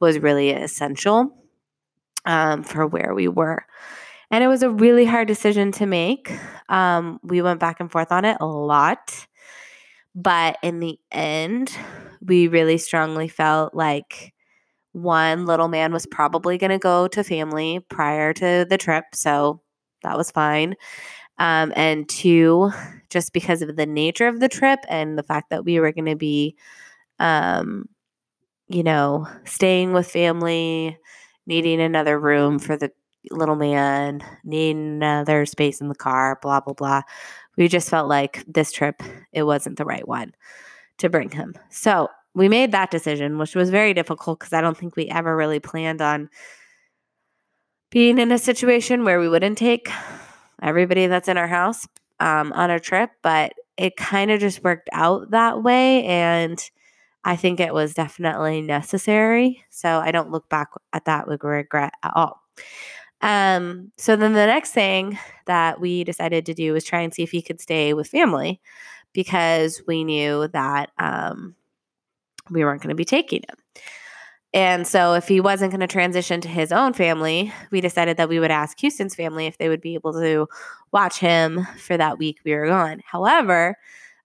was 0.00 0.18
really 0.18 0.50
essential 0.50 1.36
um, 2.24 2.62
for 2.62 2.86
where 2.86 3.14
we 3.14 3.28
were. 3.28 3.66
And 4.30 4.42
it 4.42 4.48
was 4.48 4.62
a 4.62 4.70
really 4.70 5.04
hard 5.04 5.28
decision 5.28 5.70
to 5.72 5.86
make. 5.86 6.32
Um, 6.70 7.20
we 7.22 7.42
went 7.42 7.60
back 7.60 7.80
and 7.80 7.92
forth 7.92 8.10
on 8.10 8.24
it 8.24 8.38
a 8.40 8.46
lot. 8.46 9.27
But 10.14 10.58
in 10.62 10.80
the 10.80 10.98
end, 11.12 11.76
we 12.20 12.48
really 12.48 12.78
strongly 12.78 13.28
felt 13.28 13.74
like 13.74 14.32
one 14.92 15.46
little 15.46 15.68
man 15.68 15.92
was 15.92 16.06
probably 16.06 16.58
going 16.58 16.70
to 16.70 16.78
go 16.78 17.08
to 17.08 17.24
family 17.24 17.80
prior 17.90 18.32
to 18.34 18.66
the 18.68 18.78
trip. 18.78 19.04
So 19.14 19.60
that 20.02 20.16
was 20.16 20.30
fine. 20.30 20.74
Um, 21.38 21.72
and 21.76 22.08
two, 22.08 22.72
just 23.10 23.32
because 23.32 23.62
of 23.62 23.76
the 23.76 23.86
nature 23.86 24.28
of 24.28 24.40
the 24.40 24.48
trip 24.48 24.80
and 24.88 25.18
the 25.18 25.22
fact 25.22 25.50
that 25.50 25.64
we 25.64 25.80
were 25.80 25.92
going 25.92 26.06
to 26.06 26.16
be, 26.16 26.56
um, 27.18 27.86
you 28.68 28.82
know, 28.82 29.26
staying 29.44 29.92
with 29.92 30.10
family, 30.10 30.98
needing 31.46 31.80
another 31.80 32.18
room 32.18 32.58
for 32.58 32.76
the 32.76 32.90
little 33.30 33.56
man, 33.56 34.22
needing 34.44 34.96
another 35.02 35.46
space 35.46 35.80
in 35.80 35.88
the 35.88 35.94
car, 35.94 36.38
blah, 36.42 36.60
blah, 36.60 36.74
blah. 36.74 37.02
We 37.56 37.68
just 37.68 37.90
felt 37.90 38.08
like 38.08 38.44
this 38.46 38.72
trip, 38.72 39.02
it 39.32 39.42
wasn't 39.44 39.78
the 39.78 39.84
right 39.84 40.06
one 40.06 40.32
to 40.98 41.08
bring 41.08 41.30
him. 41.30 41.54
So 41.70 42.08
we 42.34 42.48
made 42.48 42.72
that 42.72 42.90
decision, 42.90 43.38
which 43.38 43.54
was 43.54 43.70
very 43.70 43.94
difficult 43.94 44.38
because 44.38 44.52
I 44.52 44.60
don't 44.60 44.76
think 44.76 44.96
we 44.96 45.08
ever 45.08 45.36
really 45.36 45.60
planned 45.60 46.00
on 46.00 46.30
being 47.90 48.18
in 48.18 48.30
a 48.32 48.38
situation 48.38 49.04
where 49.04 49.18
we 49.18 49.28
wouldn't 49.28 49.58
take 49.58 49.88
everybody 50.62 51.06
that's 51.06 51.28
in 51.28 51.38
our 51.38 51.48
house. 51.48 51.86
um, 52.20 52.52
on 52.52 52.70
a 52.70 52.80
trip, 52.80 53.10
but 53.22 53.52
it 53.76 53.96
kind 53.96 54.30
of 54.30 54.40
just 54.40 54.64
worked 54.64 54.88
out 54.92 55.30
that 55.30 55.62
way. 55.62 56.04
And 56.04 56.62
I 57.24 57.36
think 57.36 57.60
it 57.60 57.74
was 57.74 57.94
definitely 57.94 58.60
necessary. 58.60 59.64
So 59.70 59.98
I 59.98 60.10
don't 60.10 60.30
look 60.30 60.48
back 60.48 60.68
at 60.92 61.04
that 61.04 61.28
with 61.28 61.44
regret 61.44 61.92
at 62.02 62.12
all. 62.14 62.42
Um, 63.20 63.90
so 63.96 64.16
then 64.16 64.32
the 64.32 64.46
next 64.46 64.72
thing 64.72 65.18
that 65.46 65.80
we 65.80 66.04
decided 66.04 66.46
to 66.46 66.54
do 66.54 66.72
was 66.72 66.84
try 66.84 67.00
and 67.00 67.12
see 67.12 67.22
if 67.22 67.30
he 67.30 67.42
could 67.42 67.60
stay 67.60 67.94
with 67.94 68.08
family 68.08 68.60
because 69.12 69.82
we 69.86 70.04
knew 70.04 70.48
that 70.48 70.90
um, 70.98 71.56
we 72.50 72.64
weren't 72.64 72.80
going 72.82 72.90
to 72.90 72.94
be 72.94 73.04
taking 73.04 73.42
him. 73.48 73.56
And 74.54 74.86
so, 74.86 75.12
if 75.12 75.28
he 75.28 75.40
wasn't 75.40 75.72
going 75.72 75.80
to 75.80 75.86
transition 75.86 76.40
to 76.40 76.48
his 76.48 76.72
own 76.72 76.94
family, 76.94 77.52
we 77.70 77.82
decided 77.82 78.16
that 78.16 78.30
we 78.30 78.40
would 78.40 78.50
ask 78.50 78.80
Houston's 78.80 79.14
family 79.14 79.46
if 79.46 79.58
they 79.58 79.68
would 79.68 79.82
be 79.82 79.92
able 79.92 80.14
to 80.14 80.48
watch 80.90 81.18
him 81.18 81.66
for 81.76 81.98
that 81.98 82.16
week 82.18 82.38
we 82.44 82.54
were 82.54 82.66
gone. 82.66 83.02
However, 83.04 83.76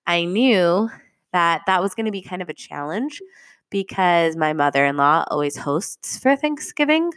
I 0.07 0.23
knew 0.23 0.89
that 1.33 1.63
that 1.67 1.81
was 1.81 1.93
going 1.93 2.05
to 2.05 2.11
be 2.11 2.21
kind 2.21 2.41
of 2.41 2.47
a 2.47 2.53
challenge 2.53 3.21
because 3.69 4.37
my 4.37 4.53
mother 4.53 4.85
in 4.85 4.95
law 4.95 5.25
always 5.27 5.57
hosts 5.57 6.17
for 6.19 6.37
Thanksgiving. 6.37 7.11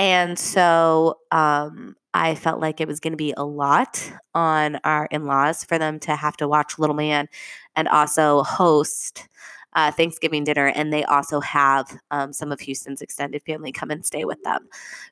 And 0.00 0.38
so 0.38 1.18
um, 1.30 1.94
I 2.14 2.34
felt 2.34 2.58
like 2.58 2.80
it 2.80 2.88
was 2.88 3.00
going 3.00 3.12
to 3.12 3.18
be 3.18 3.34
a 3.36 3.44
lot 3.44 4.10
on 4.34 4.76
our 4.76 5.06
in 5.10 5.26
laws 5.26 5.62
for 5.62 5.76
them 5.76 6.00
to 6.00 6.16
have 6.16 6.38
to 6.38 6.48
watch 6.48 6.78
Little 6.78 6.96
Man 6.96 7.28
and 7.76 7.86
also 7.86 8.42
host 8.42 9.28
uh, 9.74 9.90
Thanksgiving 9.90 10.42
dinner, 10.44 10.68
and 10.68 10.90
they 10.90 11.04
also 11.04 11.38
have 11.40 12.00
um, 12.10 12.32
some 12.32 12.50
of 12.50 12.60
Houston's 12.60 13.02
extended 13.02 13.42
family 13.42 13.72
come 13.72 13.90
and 13.90 14.04
stay 14.04 14.24
with 14.24 14.42
them 14.42 14.66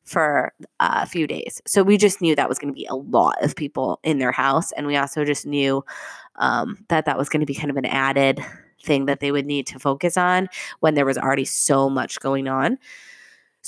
for 0.04 0.54
uh, 0.80 1.00
a 1.02 1.07
few 1.07 1.26
days. 1.26 1.61
So 1.66 1.83
we 1.83 1.99
just 1.99 2.23
knew 2.23 2.35
that 2.35 2.49
was 2.49 2.59
going 2.59 2.73
to 2.73 2.76
be 2.76 2.87
a 2.87 2.95
lot 2.97 3.45
of 3.45 3.54
people 3.54 4.00
in 4.04 4.18
their 4.18 4.33
house, 4.33 4.73
and 4.73 4.87
we 4.87 4.97
also 4.97 5.23
just 5.23 5.45
knew 5.45 5.85
um, 6.37 6.78
that 6.88 7.04
that 7.04 7.18
was 7.18 7.28
going 7.28 7.40
to 7.40 7.47
be 7.47 7.54
kind 7.54 7.71
of 7.71 7.76
an 7.76 7.85
added 7.85 8.40
thing 8.83 9.04
that 9.04 9.21
they 9.21 9.33
would 9.33 9.45
need 9.45 9.66
to 9.66 9.78
focus 9.78 10.16
on 10.16 10.49
when 10.80 10.95
there 10.95 11.04
was 11.04 11.18
already 11.18 11.45
so 11.45 11.90
much 11.90 12.18
going 12.21 12.49
on. 12.49 12.78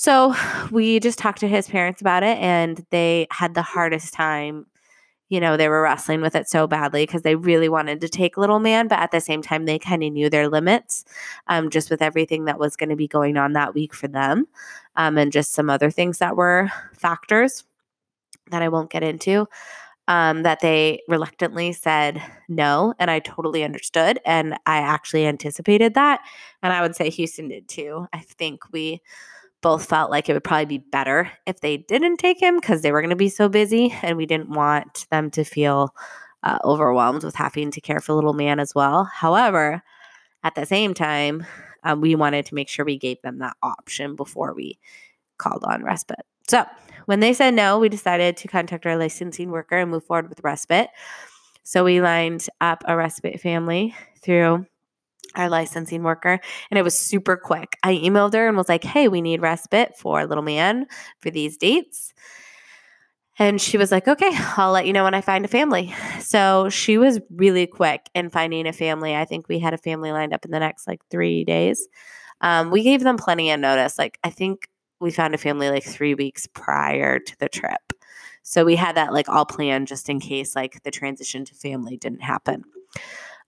So 0.01 0.35
we 0.71 0.99
just 0.99 1.19
talked 1.19 1.41
to 1.41 1.49
his 1.49 1.69
parents 1.69 2.01
about 2.01 2.23
it, 2.23 2.39
and 2.39 2.85
they 2.91 3.27
had 3.31 3.55
the 3.55 3.63
hardest 3.63 4.15
time 4.15 4.67
you 5.29 5.39
know, 5.39 5.57
they 5.57 5.69
were 5.69 5.83
wrestling 5.83 6.23
with 6.23 6.35
it 6.35 6.49
so 6.49 6.67
badly 6.67 7.05
because 7.05 7.23
they 7.23 7.37
really 7.37 7.69
wanted 7.69 8.01
to 8.01 8.09
take 8.09 8.37
little 8.37 8.59
man, 8.59 8.89
but 8.89 8.99
at 8.99 9.13
the 9.13 9.21
same 9.21 9.43
time, 9.43 9.65
they 9.65 9.79
kind 9.79 10.03
of 10.03 10.13
knew 10.13 10.29
their 10.29 10.49
limits 10.49 11.05
um, 11.47 11.71
just 11.71 11.89
with 11.89 12.03
everything 12.03 12.47
that 12.47 12.59
was 12.59 12.75
going 12.75 12.89
to 12.89 12.97
be 12.97 13.07
going 13.07 13.37
on 13.37 13.53
that 13.53 13.73
week 13.73 13.95
for 13.95 14.09
them 14.09 14.49
um, 14.97 15.17
and 15.17 15.31
just 15.31 15.53
some 15.53 15.71
other 15.71 15.89
things 15.89 16.19
that 16.19 16.35
were 16.35 16.69
factors 16.95 17.63
that 18.51 18.61
I 18.61 18.69
won't 18.69 18.91
get 18.91 19.05
into. 19.05 19.47
Um, 20.09 20.43
that 20.43 20.59
they 20.59 21.03
reluctantly 21.07 21.73
said 21.73 22.21
no. 22.49 22.95
And 22.99 23.09
I 23.09 23.21
totally 23.21 23.63
understood. 23.63 24.19
And 24.27 24.55
I 24.67 24.79
actually 24.79 25.27
anticipated 25.27 25.95
that. 25.95 26.23
And 26.65 26.73
I 26.73 26.83
would 26.83 26.97
say 26.97 27.09
Houston 27.11 27.47
did 27.47 27.69
too. 27.69 28.09
I 28.13 28.19
think 28.19 28.63
we 28.73 29.01
both 29.63 29.87
felt 29.87 30.11
like 30.11 30.29
it 30.29 30.33
would 30.33 30.45
probably 30.45 30.79
be 30.79 30.79
better 30.79 31.31
if 31.47 31.61
they 31.61 31.77
didn't 31.77 32.17
take 32.17 32.41
him 32.41 32.57
because 32.57 32.83
they 32.83 32.93
were 32.93 33.01
going 33.01 33.11
to 33.11 33.17
be 33.17 33.29
so 33.29 33.49
busy 33.49 33.95
and 34.03 34.17
we 34.17 34.27
didn't 34.27 34.51
want 34.51 35.07
them 35.11 35.31
to 35.31 35.45
feel 35.45 35.95
uh, 36.43 36.59
overwhelmed 36.65 37.23
with 37.23 37.35
having 37.35 37.71
to 37.71 37.81
care 37.81 38.01
for 38.01 38.15
little 38.15 38.33
man 38.33 38.59
as 38.59 38.75
well. 38.75 39.05
However, 39.05 39.83
at 40.43 40.55
the 40.55 40.65
same 40.65 40.95
time, 40.95 41.47
um, 41.85 42.01
we 42.01 42.15
wanted 42.15 42.47
to 42.47 42.55
make 42.55 42.69
sure 42.69 42.85
we 42.85 42.99
gave 42.99 43.21
them 43.23 43.39
that 43.39 43.57
option 43.63 44.17
before 44.17 44.55
we 44.55 44.79
called 45.39 45.65
on 45.65 45.83
respite. 45.83 46.25
So 46.49 46.65
when 47.07 47.21
they 47.21 47.33
said 47.33 47.55
no, 47.55 47.79
we 47.79 47.89
decided 47.89 48.37
to 48.39 48.49
contact 48.49 48.87
our 48.87 48.97
licensing 48.97 49.51
worker 49.51 49.77
and 49.77 49.91
move 49.91 50.05
forward 50.05 50.29
with 50.29 50.41
respite. 50.43 50.89
So 51.63 51.85
we 51.85 52.01
lined 52.01 52.47
up 52.61 52.83
a 52.87 52.97
respite 52.97 53.41
family 53.41 53.95
through 54.23 54.67
our 55.35 55.49
licensing 55.49 56.03
worker, 56.03 56.41
and 56.71 56.79
it 56.79 56.83
was 56.83 56.99
super 56.99 57.37
quick. 57.37 57.77
I 57.83 57.95
emailed 57.97 58.35
her 58.35 58.49
and 58.49 58.57
was 58.57 58.69
like, 58.69 58.85
hey, 58.85 59.09
we 59.09 59.21
need 59.21 59.41
respite 59.41 59.97
for 59.97 60.25
little 60.27 60.45
man 60.45 60.87
for 61.21 61.31
these 61.31 61.57
dates. 61.57 62.13
And 63.39 63.59
she 63.59 63.79
was 63.79 63.91
like, 63.91 64.07
okay, 64.07 64.31
I'll 64.57 64.73
let 64.73 64.87
you 64.87 64.93
know 64.93 65.05
when 65.05 65.15
I 65.15 65.23
find 65.23 65.47
a 65.47 65.49
family. 65.49 65.95
So 66.21 66.69
she 66.69 66.99
was 66.99 67.21
really 67.31 67.67
quick 67.67 68.11
in 68.15 68.29
finding 68.29 68.67
a 68.67 68.73
family. 68.73 69.17
I 69.17 69.25
think 69.25 69.49
we 69.49 69.59
had 69.59 69.73
a 69.73 69.79
family 69.79 70.13
lined 70.13 70.35
up 70.35 70.45
in 70.45 70.51
the 70.51 70.61
next 70.61 70.87
like 70.87 71.01
three 71.11 71.45
days. 71.45 71.89
Um, 72.43 72.71
we 72.71 72.83
gave 72.83 73.03
them 73.03 73.17
plenty 73.17 73.51
of 73.51 73.59
notice. 73.59 73.99
Like, 73.99 74.19
I 74.25 74.31
think 74.31 74.69
we 75.01 75.11
found 75.11 75.35
a 75.35 75.39
family 75.39 75.71
like 75.71 75.85
three 75.85 76.15
weeks 76.15 76.47
prior 76.49 77.19
to 77.19 77.39
the 77.39 77.49
trip. 77.49 77.95
So 78.43 78.65
we 78.65 78.77
had 78.77 78.97
that 78.97 79.13
like 79.13 79.29
all 79.29 79.47
planned 79.47 79.89
just 79.89 80.09
in 80.09 80.21
case 80.21 80.55
like 80.55 80.83
the 80.83 80.91
transition 80.91 81.45
to 81.47 81.55
family 81.55 81.97
didn't 81.97 82.23
happen. 82.23 82.65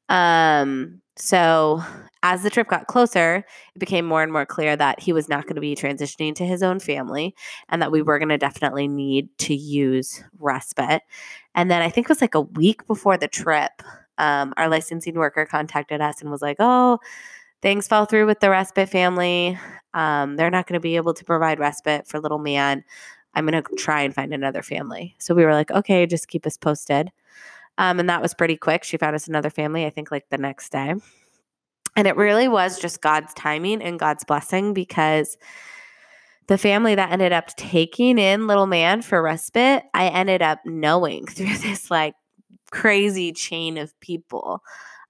Um, 0.09 1.01
so, 1.17 1.83
as 2.23 2.43
the 2.43 2.51
trip 2.51 2.69
got 2.69 2.87
closer, 2.87 3.45
it 3.75 3.79
became 3.79 4.07
more 4.07 4.23
and 4.23 4.33
more 4.33 4.47
clear 4.47 4.77
that 4.77 5.01
he 5.01 5.13
was 5.13 5.29
not 5.29 5.45
going 5.45 5.57
to 5.57 5.61
be 5.61 5.75
transitioning 5.75 6.35
to 6.37 6.45
his 6.47 6.63
own 6.63 6.79
family 6.79 7.35
and 7.69 7.83
that 7.83 7.91
we 7.91 8.01
were 8.03 8.19
going 8.19 8.29
to 8.29 8.39
definitely 8.39 8.87
need 8.89 9.29
to 9.39 9.55
use 9.55 10.23
respite. 10.39 11.03
And 11.55 11.71
then 11.71 11.83
I 11.83 11.91
think 11.91 12.07
it 12.07 12.11
was 12.11 12.21
like 12.21 12.35
a 12.37 12.41
week 12.41 12.87
before 12.87 13.17
the 13.17 13.29
trip, 13.29 13.73
um, 14.19 14.55
our 14.57 14.69
licensing 14.69 15.15
worker 15.15 15.45
contacted 15.47 16.01
us 16.01 16.21
and 16.21 16.31
was 16.31 16.43
like, 16.43 16.57
oh, 16.61 16.99
things 17.63 17.89
fell 17.89 18.07
through 18.07 18.27
with 18.27 18.41
the 18.41 18.51
respite 18.51 18.89
family. 18.89 19.59
Um, 19.95 20.37
they're 20.37 20.51
not 20.51 20.67
going 20.67 20.75
to 20.75 20.81
be 20.81 20.97
able 20.97 21.15
to 21.15 21.25
provide 21.25 21.59
respite 21.59 22.07
for 22.07 22.21
little 22.21 22.39
man. 22.39 22.85
I'm 23.35 23.47
going 23.47 23.63
to 23.63 23.77
try 23.77 24.03
and 24.03 24.15
find 24.15 24.33
another 24.35 24.63
family. 24.63 25.15
So 25.19 25.35
we 25.35 25.45
were 25.45 25.53
like, 25.55 25.71
okay, 25.71 26.07
just 26.07 26.29
keep 26.29 26.47
us 26.47 26.57
posted. 26.57 27.11
Um, 27.79 28.01
and 28.01 28.09
that 28.09 28.23
was 28.23 28.35
pretty 28.35 28.57
quick. 28.57 28.85
She 28.85 28.97
found 28.97 29.17
us 29.17 29.29
another 29.29 29.51
family, 29.51 29.87
I 29.87 29.91
think, 29.91 30.11
like 30.11 30.29
the 30.29 30.39
next 30.39 30.71
day. 30.71 30.95
And 31.97 32.07
it 32.07 32.17
really 32.17 32.49
was 32.49 32.79
just 32.79 33.03
God's 33.03 33.35
timing 33.35 33.83
and 33.83 33.99
God's 33.99 34.25
blessing 34.25 34.73
because 34.73 35.37
the 36.49 36.59
family 36.59 36.95
that 36.95 37.13
ended 37.13 37.33
up 37.33 37.49
taking 37.57 38.19
in 38.19 38.47
little 38.47 38.67
man 38.67 39.03
for 39.03 39.23
respite, 39.23 39.85
I 39.95 40.09
ended 40.09 40.43
up 40.43 40.61
knowing 40.65 41.27
through 41.29 41.59
this 41.59 41.91
like 41.91 42.15
crazy 42.71 43.33
chain 43.33 43.79
of 43.79 43.99
people. 44.01 44.63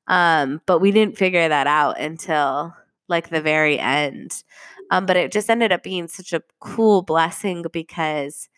Um, 0.08 0.60
but 0.66 0.80
we 0.80 0.90
didn't 0.90 1.16
figure 1.16 1.48
that 1.48 1.66
out 1.66 1.98
until 2.00 2.74
like 3.08 3.30
the 3.30 3.40
very 3.40 3.78
end. 3.78 4.42
Um, 4.90 5.06
but 5.06 5.16
it 5.16 5.32
just 5.32 5.48
ended 5.48 5.72
up 5.72 5.82
being 5.82 6.08
such 6.08 6.32
a 6.32 6.42
cool 6.60 7.02
blessing 7.02 7.64
because 7.72 8.48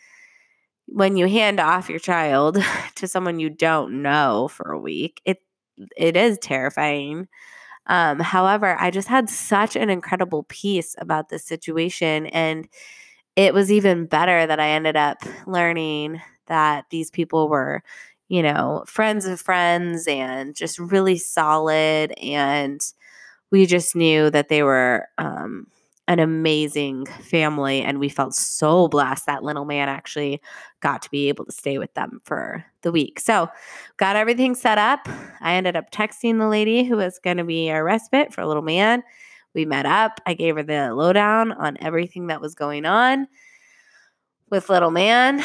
when 0.87 1.17
you 1.17 1.27
hand 1.29 1.61
off 1.61 1.89
your 1.89 1.99
child 1.99 2.59
to 2.97 3.09
someone 3.09 3.41
you 3.41 3.51
don't 3.51 4.03
know 4.03 4.49
for 4.49 4.73
a 4.73 4.79
week, 4.81 5.21
it 5.25 5.39
it 5.97 6.17
is 6.17 6.39
terrifying. 6.39 7.29
Um, 7.87 8.21
however, 8.21 8.77
I 8.81 8.91
just 8.91 9.09
had 9.09 9.31
such 9.31 9.77
an 9.77 9.91
incredible 9.91 10.45
peace 10.49 10.95
about 10.99 11.29
this 11.31 11.45
situation. 11.45 12.27
And 12.29 12.69
it 13.37 13.55
was 13.55 13.73
even 13.73 14.07
better 14.07 14.47
that 14.47 14.61
I 14.61 14.71
ended 14.71 14.97
up 14.97 15.19
learning 15.47 16.21
that 16.47 16.87
these 16.91 17.11
people 17.11 17.49
were, 17.49 17.83
you 18.29 18.43
know, 18.43 18.85
friends 18.87 19.27
of 19.27 19.41
friends 19.41 20.07
and 20.09 20.55
just 20.55 20.79
really 20.79 21.19
solid. 21.19 22.13
And 22.23 22.81
we 23.51 23.67
just 23.67 23.97
knew 23.97 24.31
that 24.31 24.49
they 24.49 24.63
were 24.63 25.09
um, 25.19 25.67
an 26.07 26.19
amazing 26.19 27.07
family 27.07 27.81
and 27.81 27.99
we 27.99 28.09
felt 28.09 28.35
so 28.35 28.89
blessed 28.89 29.27
that 29.27 29.43
little 29.43 29.65
man 29.65 29.89
actually 29.89 30.41
got 30.81 31.01
to 31.03 31.11
be 31.11 31.29
able 31.29 31.45
to 31.47 31.53
stay 31.53 31.79
with 31.79 31.93
them 31.95 32.21
for 32.25 32.65
the 32.83 32.93
week. 32.93 33.19
So, 33.19 33.49
got 33.97 34.17
everything 34.17 34.55
set 34.55 34.77
up. 34.77 35.09
I 35.41 35.55
ended 35.55 35.77
up 35.77 35.91
texting 35.91 36.39
the 36.39 36.49
lady 36.49 36.85
who 36.85 36.97
was 36.97 37.19
going 37.19 37.39
to 37.39 37.45
be 37.45 37.71
our 37.71 37.83
respite 37.83 38.35
for 38.35 38.45
little 38.45 38.63
man. 38.63 39.03
We 39.55 39.65
met 39.65 39.87
up. 39.87 40.21
I 40.27 40.35
gave 40.35 40.57
her 40.57 40.63
the 40.63 40.95
lowdown 40.95 41.53
on 41.53 41.79
everything 41.81 42.27
that 42.27 42.41
was 42.41 42.55
going 42.55 42.85
on 42.85 43.29
with 44.51 44.69
little 44.69 44.91
man 44.91 45.43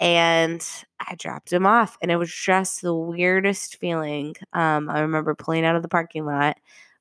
and 0.00 0.66
I 1.00 1.14
dropped 1.16 1.52
him 1.52 1.66
off 1.66 1.98
and 2.00 2.10
it 2.10 2.16
was 2.16 2.32
just 2.32 2.80
the 2.82 2.94
weirdest 2.94 3.76
feeling. 3.76 4.34
Um, 4.52 4.88
I 4.88 5.00
remember 5.00 5.34
pulling 5.34 5.64
out 5.64 5.76
of 5.76 5.82
the 5.82 5.88
parking 5.88 6.24
lot 6.26 6.56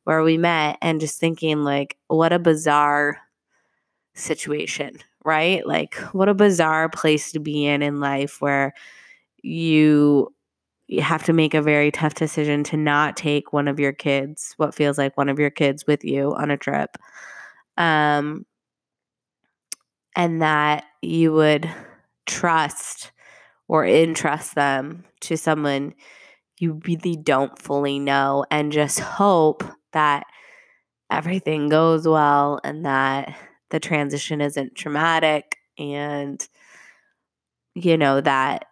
where 0.06 0.24
we 0.24 0.38
met 0.38 0.78
and 0.82 1.02
just 1.02 1.20
thinking 1.20 1.64
like 1.64 1.98
what 2.08 2.34
a 2.34 2.40
bizarre 2.40 3.20
situation 4.16 4.98
right? 5.26 5.66
Like 5.66 5.96
what 6.14 6.30
a 6.30 6.36
bizarre 6.36 6.88
place 6.88 7.32
to 7.32 7.40
be 7.40 7.66
in 7.66 7.82
in 7.82 8.00
life 8.00 8.42
where 8.42 8.74
you 9.44 10.34
you 10.88 11.02
have 11.02 11.24
to 11.26 11.34
make 11.34 11.54
a 11.56 11.62
very 11.62 11.92
tough 11.92 12.16
decision 12.16 12.64
to 12.66 12.78
not 12.78 13.18
take 13.18 13.54
one 13.54 13.68
of 13.68 13.80
your 13.80 13.94
kids 13.94 14.54
what 14.58 14.76
feels 14.76 14.98
like 14.98 15.18
one 15.18 15.30
of 15.30 15.40
your 15.40 15.50
kids 15.50 15.88
with 15.88 16.04
you 16.06 16.34
on 16.36 16.52
a 16.52 16.58
trip. 16.58 16.98
Um 17.78 18.46
and 20.16 20.42
that 20.42 20.86
you 21.02 21.34
would 21.34 21.70
trust 22.26 23.12
or 23.68 23.86
entrust 23.86 24.56
them 24.56 25.04
to 25.22 25.38
someone 25.38 25.94
you 26.60 26.82
really 26.88 27.16
don't 27.16 27.58
fully 27.60 28.00
know 28.00 28.46
and 28.52 28.72
just 28.72 29.00
hope 29.00 29.64
that 29.94 30.26
everything 31.12 31.70
goes 31.70 32.08
well 32.08 32.60
and 32.64 32.86
that 32.86 33.36
the 33.70 33.80
transition 33.80 34.42
isn't 34.42 34.76
traumatic 34.76 35.58
and 35.78 36.48
you 37.74 37.98
know 37.98 38.22
that 38.22 38.66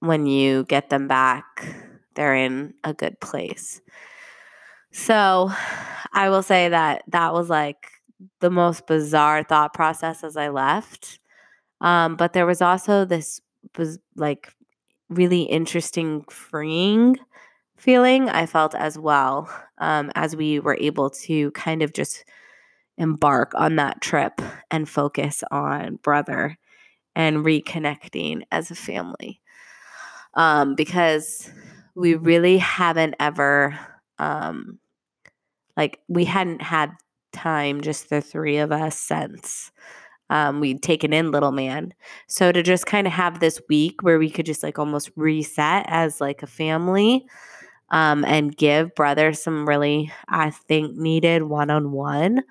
when 0.00 0.26
you 0.26 0.64
get 0.64 0.90
them 0.90 1.08
back, 1.08 1.66
they're 2.14 2.34
in 2.34 2.74
a 2.84 2.94
good 2.94 3.20
place. 3.20 3.80
So 4.92 5.50
I 6.12 6.30
will 6.30 6.42
say 6.42 6.68
that 6.68 7.04
that 7.08 7.32
was 7.32 7.48
like 7.48 7.86
the 8.40 8.50
most 8.50 8.86
bizarre 8.86 9.42
thought 9.44 9.72
process 9.72 10.24
as 10.24 10.36
I 10.36 10.48
left. 10.48 11.18
Um, 11.80 12.16
but 12.16 12.32
there 12.32 12.46
was 12.46 12.62
also 12.62 13.04
this 13.04 13.40
was 13.78 13.98
like 14.16 14.52
really 15.08 15.42
interesting 15.42 16.24
freeing 16.30 17.16
feeling 17.80 18.28
I 18.28 18.46
felt 18.46 18.74
as 18.74 18.98
well 18.98 19.50
um, 19.78 20.12
as 20.14 20.36
we 20.36 20.60
were 20.60 20.76
able 20.78 21.10
to 21.10 21.50
kind 21.52 21.82
of 21.82 21.92
just 21.92 22.24
embark 22.98 23.52
on 23.54 23.76
that 23.76 24.02
trip 24.02 24.40
and 24.70 24.88
focus 24.88 25.42
on 25.50 25.96
brother 25.96 26.58
and 27.16 27.38
reconnecting 27.38 28.42
as 28.52 28.70
a 28.70 28.74
family. 28.74 29.40
Um, 30.34 30.74
because 30.74 31.50
we 31.94 32.14
really 32.14 32.58
haven't 32.58 33.14
ever, 33.18 33.78
um, 34.18 34.78
like, 35.76 35.98
we 36.06 36.24
hadn't 36.24 36.62
had 36.62 36.92
time, 37.32 37.80
just 37.80 38.10
the 38.10 38.20
three 38.20 38.58
of 38.58 38.70
us, 38.70 38.98
since 38.98 39.72
um, 40.28 40.60
we'd 40.60 40.82
taken 40.82 41.12
in 41.12 41.32
Little 41.32 41.50
Man. 41.50 41.94
So 42.28 42.52
to 42.52 42.62
just 42.62 42.86
kind 42.86 43.06
of 43.06 43.12
have 43.12 43.40
this 43.40 43.60
week 43.68 44.02
where 44.02 44.18
we 44.18 44.30
could 44.30 44.46
just 44.46 44.62
like 44.62 44.78
almost 44.78 45.10
reset 45.16 45.84
as 45.88 46.20
like 46.20 46.42
a 46.42 46.46
family 46.46 47.26
um, 47.90 48.24
and 48.24 48.56
give 48.56 48.94
brother 48.94 49.32
some 49.32 49.68
really, 49.68 50.12
I 50.28 50.50
think, 50.50 50.96
needed 50.96 51.44
one 51.44 51.70
on 51.70 51.92
one. 51.92 52.42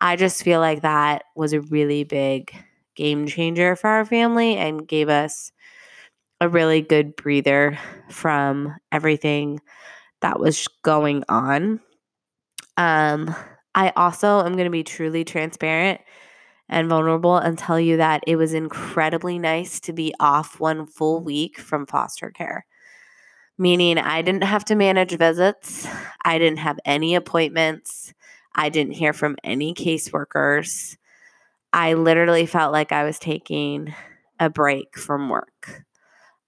I 0.00 0.16
just 0.16 0.42
feel 0.42 0.60
like 0.60 0.82
that 0.82 1.24
was 1.36 1.52
a 1.52 1.60
really 1.60 2.04
big 2.04 2.54
game 2.96 3.26
changer 3.26 3.76
for 3.76 3.88
our 3.88 4.04
family 4.04 4.56
and 4.56 4.88
gave 4.88 5.08
us 5.08 5.52
a 6.40 6.48
really 6.48 6.80
good 6.80 7.16
breather 7.16 7.78
from 8.08 8.74
everything 8.92 9.60
that 10.22 10.40
was 10.40 10.66
going 10.82 11.24
on. 11.28 11.80
Um, 12.76 13.34
I 13.74 13.92
also 13.96 14.44
am 14.44 14.52
going 14.52 14.64
to 14.64 14.70
be 14.70 14.82
truly 14.82 15.24
transparent 15.24 16.00
and 16.68 16.88
vulnerable 16.88 17.36
and 17.36 17.58
tell 17.58 17.78
you 17.78 17.96
that 17.98 18.22
it 18.26 18.36
was 18.36 18.54
incredibly 18.54 19.38
nice 19.38 19.80
to 19.80 19.92
be 19.92 20.14
off 20.20 20.60
one 20.60 20.86
full 20.86 21.22
week 21.22 21.58
from 21.58 21.86
foster 21.86 22.30
care 22.30 22.64
meaning 23.60 23.98
I 23.98 24.22
didn't 24.22 24.44
have 24.44 24.64
to 24.64 24.74
manage 24.74 25.12
visits, 25.16 25.86
I 26.24 26.38
didn't 26.38 26.60
have 26.60 26.80
any 26.86 27.14
appointments, 27.14 28.14
I 28.54 28.70
didn't 28.70 28.94
hear 28.94 29.12
from 29.12 29.36
any 29.44 29.74
caseworkers. 29.74 30.96
I 31.70 31.92
literally 31.92 32.46
felt 32.46 32.72
like 32.72 32.90
I 32.90 33.04
was 33.04 33.18
taking 33.18 33.94
a 34.40 34.48
break 34.48 34.98
from 34.98 35.28
work. 35.28 35.84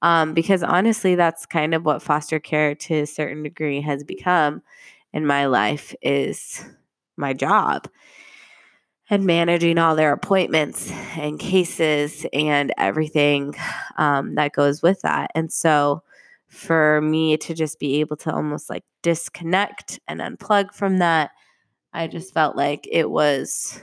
Um, 0.01 0.33
because 0.33 0.63
honestly, 0.63 1.15
that's 1.15 1.45
kind 1.45 1.75
of 1.75 1.85
what 1.85 2.03
foster 2.03 2.41
care 2.41 2.75
to 2.75 3.03
a 3.03 3.07
certain 3.07 3.43
degree 3.43 3.83
has 3.83 4.03
become 4.03 4.63
in 5.13 5.27
my 5.27 5.47
life 5.47 5.95
is 6.01 6.65
my 7.17 7.35
job 7.35 7.89
and 9.11 9.27
managing 9.27 9.77
all 9.77 9.95
their 9.95 10.15
appointments 10.15 10.91
and 11.19 11.39
cases 11.39 12.25
and 12.33 12.73
everything 12.79 13.55
um, 13.99 14.35
that 14.37 14.55
goes 14.55 14.83
with 14.83 15.03
that. 15.03 15.31
And 15.35 15.53
so 15.53 16.03
for 16.53 17.01
me 17.01 17.39
to 17.39 17.55
just 17.55 17.79
be 17.79 18.01
able 18.01 18.15
to 18.15 18.31
almost 18.31 18.69
like 18.69 18.85
disconnect 19.03 19.99
and 20.07 20.21
unplug 20.21 20.75
from 20.75 20.99
that, 20.99 21.31
I 21.95 22.07
just 22.07 22.35
felt 22.35 22.57
like 22.57 22.87
it 22.93 23.11
was 23.11 23.81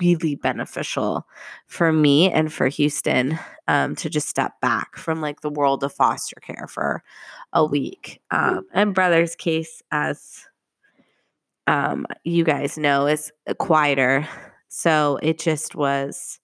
really 0.00 0.34
beneficial 0.34 1.24
for 1.68 1.92
me 1.92 2.28
and 2.32 2.52
for 2.52 2.66
Houston 2.66 3.38
um, 3.68 3.94
to 3.94 4.10
just 4.10 4.28
step 4.28 4.60
back 4.60 4.96
from 4.96 5.20
like 5.20 5.42
the 5.42 5.50
world 5.50 5.84
of 5.84 5.92
foster 5.92 6.40
care 6.40 6.66
for 6.68 7.04
a 7.52 7.64
week. 7.64 8.20
Um, 8.32 8.66
and 8.74 8.92
brother's 8.92 9.36
case, 9.36 9.80
as 9.92 10.46
um, 11.68 12.06
you 12.24 12.42
guys 12.42 12.76
know, 12.76 13.06
is 13.06 13.30
quieter. 13.58 14.26
So 14.66 15.20
it 15.22 15.38
just 15.38 15.76
was, 15.76 16.40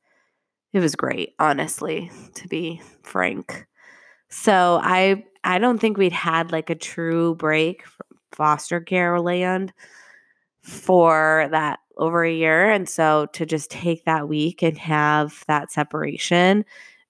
it 0.73 0.79
was 0.79 0.95
great, 0.95 1.35
honestly, 1.41 2.13
to 2.35 2.47
be 2.47 2.81
frank. 3.03 3.67
So 4.29 4.79
I 4.81 5.25
I 5.47 5.59
don't 5.59 5.79
think 5.79 5.97
we'd 5.97 6.13
had 6.13 6.53
like 6.53 6.71
a 6.71 6.75
true 6.75 7.35
break 7.35 7.87
from 7.87 8.19
foster 8.33 8.81
care 8.81 9.21
land 9.21 9.73
for 10.61 11.49
that 11.51 11.79
over 11.97 12.25
a 12.25 12.33
year. 12.33 12.71
And 12.71 12.89
so 12.89 13.27
to 13.33 13.47
just 13.47 13.71
take 13.71 14.05
that 14.05 14.29
week 14.29 14.63
and 14.63 14.77
have 14.77 15.45
that 15.47 15.73
separation 15.73 16.65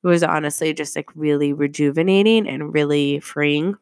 it 0.06 0.08
was 0.08 0.22
honestly 0.22 0.72
just 0.72 0.94
like 0.94 1.10
really 1.16 1.52
rejuvenating 1.52 2.48
and 2.48 2.72
really 2.72 3.18
freeing. 3.18 3.74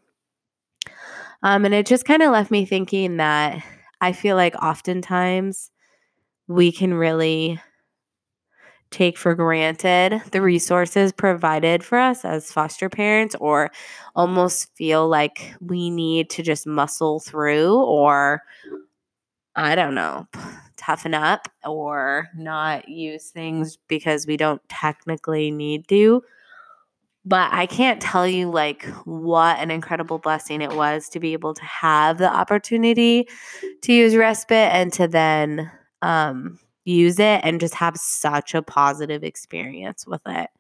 Um, 1.43 1.67
and 1.67 1.75
it 1.75 1.85
just 1.85 2.07
kind 2.07 2.23
of 2.23 2.33
left 2.33 2.51
me 2.51 2.64
thinking 2.64 3.19
that 3.19 3.62
I 4.01 4.12
feel 4.12 4.35
like 4.35 4.55
oftentimes 4.55 5.71
we 6.49 6.73
can 6.73 6.95
really 6.95 7.61
take 8.94 9.18
for 9.18 9.35
granted 9.35 10.22
the 10.30 10.40
resources 10.40 11.12
provided 11.12 11.83
for 11.83 11.98
us 11.98 12.24
as 12.24 12.52
foster 12.52 12.88
parents 12.88 13.35
or 13.40 13.70
almost 14.14 14.72
feel 14.76 15.09
like 15.09 15.52
we 15.61 15.90
need 15.90 16.30
to 16.30 16.42
just 16.44 16.64
muscle 16.64 17.18
through 17.18 17.74
or 17.74 18.40
I 19.57 19.74
don't 19.74 19.94
know, 19.94 20.26
toughen 20.76 21.14
up 21.14 21.48
or 21.64 22.28
not 22.37 22.88
use 22.88 23.30
things 23.30 23.78
because 23.88 24.26
we 24.26 24.37
don't 24.37 24.62
technically 24.68 25.50
need 25.50 25.88
to. 25.88 26.22
But 27.24 27.52
I 27.52 27.66
can't 27.66 28.00
tell 28.00 28.28
you 28.28 28.50
like 28.50 28.85
what 29.04 29.59
an 29.59 29.70
incredible 29.72 30.18
blessing 30.18 30.61
it 30.61 30.72
was 30.72 31.09
to 31.11 31.20
be 31.20 31.33
able 31.33 31.54
to 31.54 31.64
have 31.64 32.18
the 32.18 32.33
opportunity 32.33 33.26
to 33.83 33.92
use 33.92 34.14
respite 34.14 34.72
and 34.72 34.92
to 34.92 35.09
then 35.09 35.70
um 36.02 36.59
use 36.85 37.18
it 37.18 37.40
and 37.42 37.61
just 37.61 37.75
have 37.75 37.97
such 37.97 38.55
a 38.55 38.62
positive 38.62 39.25
experience 39.25 40.07
with 40.07 40.23
it. 40.27 40.51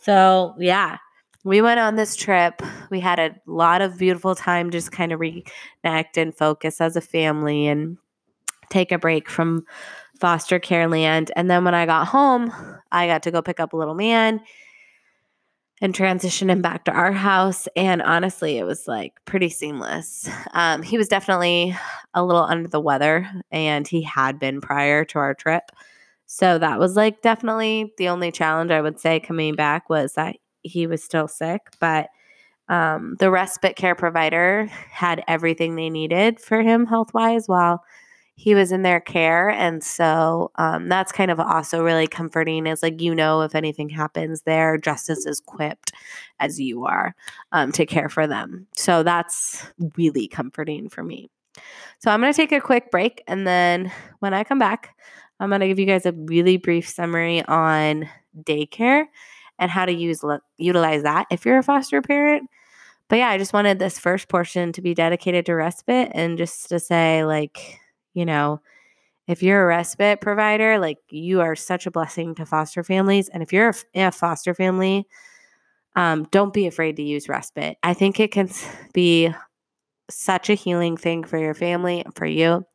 So, 0.00 0.54
yeah, 0.58 0.98
we 1.44 1.60
went 1.62 1.80
on 1.80 1.96
this 1.96 2.16
trip. 2.16 2.62
We 2.90 3.00
had 3.00 3.18
a 3.18 3.34
lot 3.46 3.82
of 3.82 3.98
beautiful 3.98 4.34
time 4.34 4.70
just 4.70 4.92
kind 4.92 5.12
of 5.12 5.20
reconnect 5.20 6.16
and 6.16 6.36
focus 6.36 6.80
as 6.80 6.96
a 6.96 7.00
family 7.00 7.66
and 7.66 7.98
take 8.70 8.92
a 8.92 8.98
break 8.98 9.28
from 9.28 9.64
foster 10.20 10.58
care 10.58 10.88
land. 10.88 11.30
And 11.36 11.50
then 11.50 11.64
when 11.64 11.74
I 11.74 11.86
got 11.86 12.06
home, 12.06 12.52
I 12.90 13.06
got 13.06 13.22
to 13.24 13.30
go 13.30 13.42
pick 13.42 13.60
up 13.60 13.72
a 13.72 13.76
little 13.76 13.94
man 13.94 14.40
and 15.82 15.94
transition 15.96 16.48
him 16.48 16.62
back 16.62 16.84
to 16.84 16.92
our 16.92 17.10
house. 17.10 17.66
And 17.74 18.00
honestly, 18.00 18.56
it 18.56 18.64
was 18.64 18.86
like 18.86 19.14
pretty 19.24 19.48
seamless. 19.48 20.30
Um, 20.54 20.80
he 20.80 20.96
was 20.96 21.08
definitely 21.08 21.76
a 22.14 22.24
little 22.24 22.44
under 22.44 22.68
the 22.68 22.80
weather, 22.80 23.28
and 23.50 23.86
he 23.86 24.00
had 24.02 24.38
been 24.38 24.60
prior 24.60 25.04
to 25.06 25.18
our 25.18 25.34
trip. 25.34 25.64
So 26.26 26.58
that 26.58 26.78
was 26.78 26.96
like 26.96 27.20
definitely 27.20 27.92
the 27.98 28.08
only 28.08 28.30
challenge 28.30 28.70
I 28.70 28.80
would 28.80 29.00
say 29.00 29.18
coming 29.18 29.56
back 29.56 29.90
was 29.90 30.14
that 30.14 30.36
he 30.62 30.86
was 30.86 31.02
still 31.02 31.26
sick. 31.26 31.62
But 31.80 32.08
um, 32.68 33.16
the 33.18 33.30
respite 33.30 33.74
care 33.74 33.96
provider 33.96 34.66
had 34.66 35.24
everything 35.26 35.74
they 35.74 35.90
needed 35.90 36.38
for 36.38 36.62
him 36.62 36.86
health 36.86 37.12
wise 37.12 37.48
while 37.48 37.82
he 38.34 38.54
was 38.54 38.72
in 38.72 38.82
their 38.82 39.00
care. 39.00 39.50
And 39.50 39.84
so 39.84 40.50
um, 40.56 40.88
that's 40.88 41.12
kind 41.12 41.30
of 41.30 41.38
also 41.38 41.82
really 41.82 42.06
comforting 42.06 42.66
is 42.66 42.82
like, 42.82 43.00
you 43.00 43.14
know, 43.14 43.42
if 43.42 43.54
anything 43.54 43.88
happens, 43.88 44.42
they're 44.42 44.78
just 44.78 45.10
as 45.10 45.26
equipped 45.26 45.92
as 46.40 46.60
you 46.60 46.84
are 46.84 47.14
um, 47.52 47.72
to 47.72 47.86
care 47.86 48.08
for 48.08 48.26
them. 48.26 48.66
So 48.74 49.02
that's 49.02 49.66
really 49.96 50.28
comforting 50.28 50.88
for 50.88 51.02
me. 51.02 51.30
So 51.98 52.10
I'm 52.10 52.20
going 52.20 52.32
to 52.32 52.36
take 52.36 52.52
a 52.52 52.60
quick 52.60 52.90
break. 52.90 53.22
And 53.28 53.46
then 53.46 53.92
when 54.20 54.34
I 54.34 54.44
come 54.44 54.58
back, 54.58 54.96
I'm 55.38 55.50
going 55.50 55.60
to 55.60 55.68
give 55.68 55.78
you 55.78 55.86
guys 55.86 56.06
a 56.06 56.12
really 56.12 56.56
brief 56.56 56.88
summary 56.88 57.44
on 57.44 58.08
daycare 58.42 59.06
and 59.58 59.70
how 59.70 59.84
to 59.84 59.92
use 59.92 60.24
utilize 60.56 61.02
that 61.02 61.26
if 61.30 61.44
you're 61.44 61.58
a 61.58 61.62
foster 61.62 62.00
parent. 62.00 62.48
But 63.08 63.16
yeah, 63.16 63.28
I 63.28 63.38
just 63.38 63.52
wanted 63.52 63.78
this 63.78 63.98
first 63.98 64.28
portion 64.28 64.72
to 64.72 64.80
be 64.80 64.94
dedicated 64.94 65.44
to 65.46 65.54
respite 65.54 66.10
and 66.14 66.38
just 66.38 66.70
to 66.70 66.80
say 66.80 67.24
like 67.24 67.78
you 68.14 68.24
know, 68.24 68.60
if 69.26 69.42
you're 69.42 69.62
a 69.62 69.66
respite 69.66 70.20
provider, 70.20 70.78
like 70.78 70.98
you 71.10 71.40
are 71.40 71.54
such 71.54 71.86
a 71.86 71.90
blessing 71.90 72.34
to 72.36 72.46
foster 72.46 72.82
families. 72.82 73.28
And 73.28 73.42
if 73.42 73.52
you're 73.52 73.70
a, 73.70 74.06
a 74.06 74.12
foster 74.12 74.54
family, 74.54 75.06
um, 75.94 76.26
don't 76.30 76.52
be 76.52 76.66
afraid 76.66 76.96
to 76.96 77.02
use 77.02 77.28
respite. 77.28 77.76
I 77.82 77.94
think 77.94 78.18
it 78.18 78.32
can 78.32 78.50
be 78.92 79.32
such 80.10 80.50
a 80.50 80.54
healing 80.54 80.96
thing 80.96 81.24
for 81.24 81.38
your 81.38 81.54
family 81.54 82.04
and 82.04 82.14
for 82.14 82.26
you. 82.26 82.66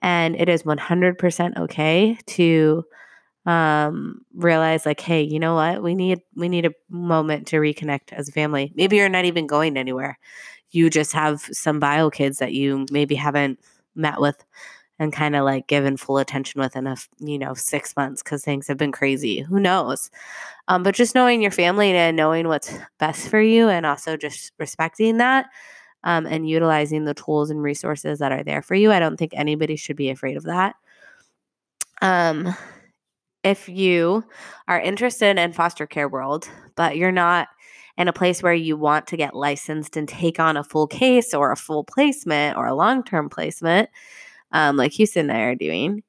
And 0.00 0.36
it 0.36 0.48
is 0.48 0.62
100% 0.62 1.58
okay 1.58 2.18
to 2.26 2.84
um 3.44 4.20
realize 4.34 4.86
like 4.86 5.00
hey 5.00 5.20
you 5.20 5.40
know 5.40 5.56
what 5.56 5.82
we 5.82 5.96
need 5.96 6.20
we 6.36 6.48
need 6.48 6.64
a 6.64 6.70
moment 6.88 7.44
to 7.44 7.56
reconnect 7.56 8.12
as 8.12 8.28
a 8.28 8.32
family 8.32 8.72
maybe 8.76 8.94
you're 8.96 9.08
not 9.08 9.24
even 9.24 9.48
going 9.48 9.76
anywhere 9.76 10.16
you 10.70 10.88
just 10.88 11.12
have 11.12 11.40
some 11.50 11.80
bio 11.80 12.08
kids 12.08 12.38
that 12.38 12.52
you 12.52 12.86
maybe 12.92 13.16
haven't 13.16 13.58
met 13.94 14.20
with 14.20 14.44
and 14.98 15.12
kind 15.12 15.34
of 15.34 15.44
like 15.44 15.66
given 15.66 15.96
full 15.96 16.18
attention 16.18 16.60
within 16.60 16.86
a 16.86 16.96
you 17.18 17.38
know 17.38 17.54
six 17.54 17.96
months 17.96 18.22
because 18.22 18.44
things 18.44 18.68
have 18.68 18.76
been 18.76 18.92
crazy 18.92 19.40
who 19.40 19.58
knows? 19.58 20.10
Um, 20.68 20.82
but 20.82 20.94
just 20.94 21.14
knowing 21.14 21.42
your 21.42 21.50
family 21.50 21.90
and 21.90 22.16
knowing 22.16 22.48
what's 22.48 22.72
best 22.98 23.28
for 23.28 23.40
you 23.40 23.68
and 23.68 23.84
also 23.84 24.16
just 24.16 24.52
respecting 24.58 25.16
that 25.18 25.46
um, 26.04 26.26
and 26.26 26.48
utilizing 26.48 27.04
the 27.04 27.14
tools 27.14 27.50
and 27.50 27.62
resources 27.62 28.18
that 28.20 28.32
are 28.32 28.44
there 28.44 28.62
for 28.62 28.74
you 28.74 28.92
i 28.92 28.98
don't 29.00 29.16
think 29.16 29.32
anybody 29.34 29.76
should 29.76 29.96
be 29.96 30.10
afraid 30.10 30.36
of 30.36 30.44
that. 30.44 30.76
Um, 32.00 32.54
if 33.44 33.68
you 33.68 34.24
are 34.68 34.80
interested 34.80 35.38
in 35.38 35.52
foster 35.52 35.86
care 35.86 36.08
world 36.08 36.48
but 36.76 36.96
you're 36.96 37.12
not 37.12 37.48
in 37.98 38.08
a 38.08 38.12
place 38.12 38.42
where 38.42 38.54
you 38.54 38.76
want 38.76 39.06
to 39.08 39.16
get 39.16 39.34
licensed 39.34 39.96
and 39.96 40.08
take 40.08 40.40
on 40.40 40.56
a 40.56 40.64
full 40.64 40.86
case 40.86 41.34
or 41.34 41.52
a 41.52 41.56
full 41.56 41.84
placement 41.84 42.56
or 42.56 42.66
a 42.66 42.74
long-term 42.74 43.28
placement 43.28 43.88
um, 44.52 44.76
like 44.76 44.92
Houston 44.92 45.30
and 45.30 45.38
I 45.38 45.42
are 45.42 45.54
doing, 45.54 46.02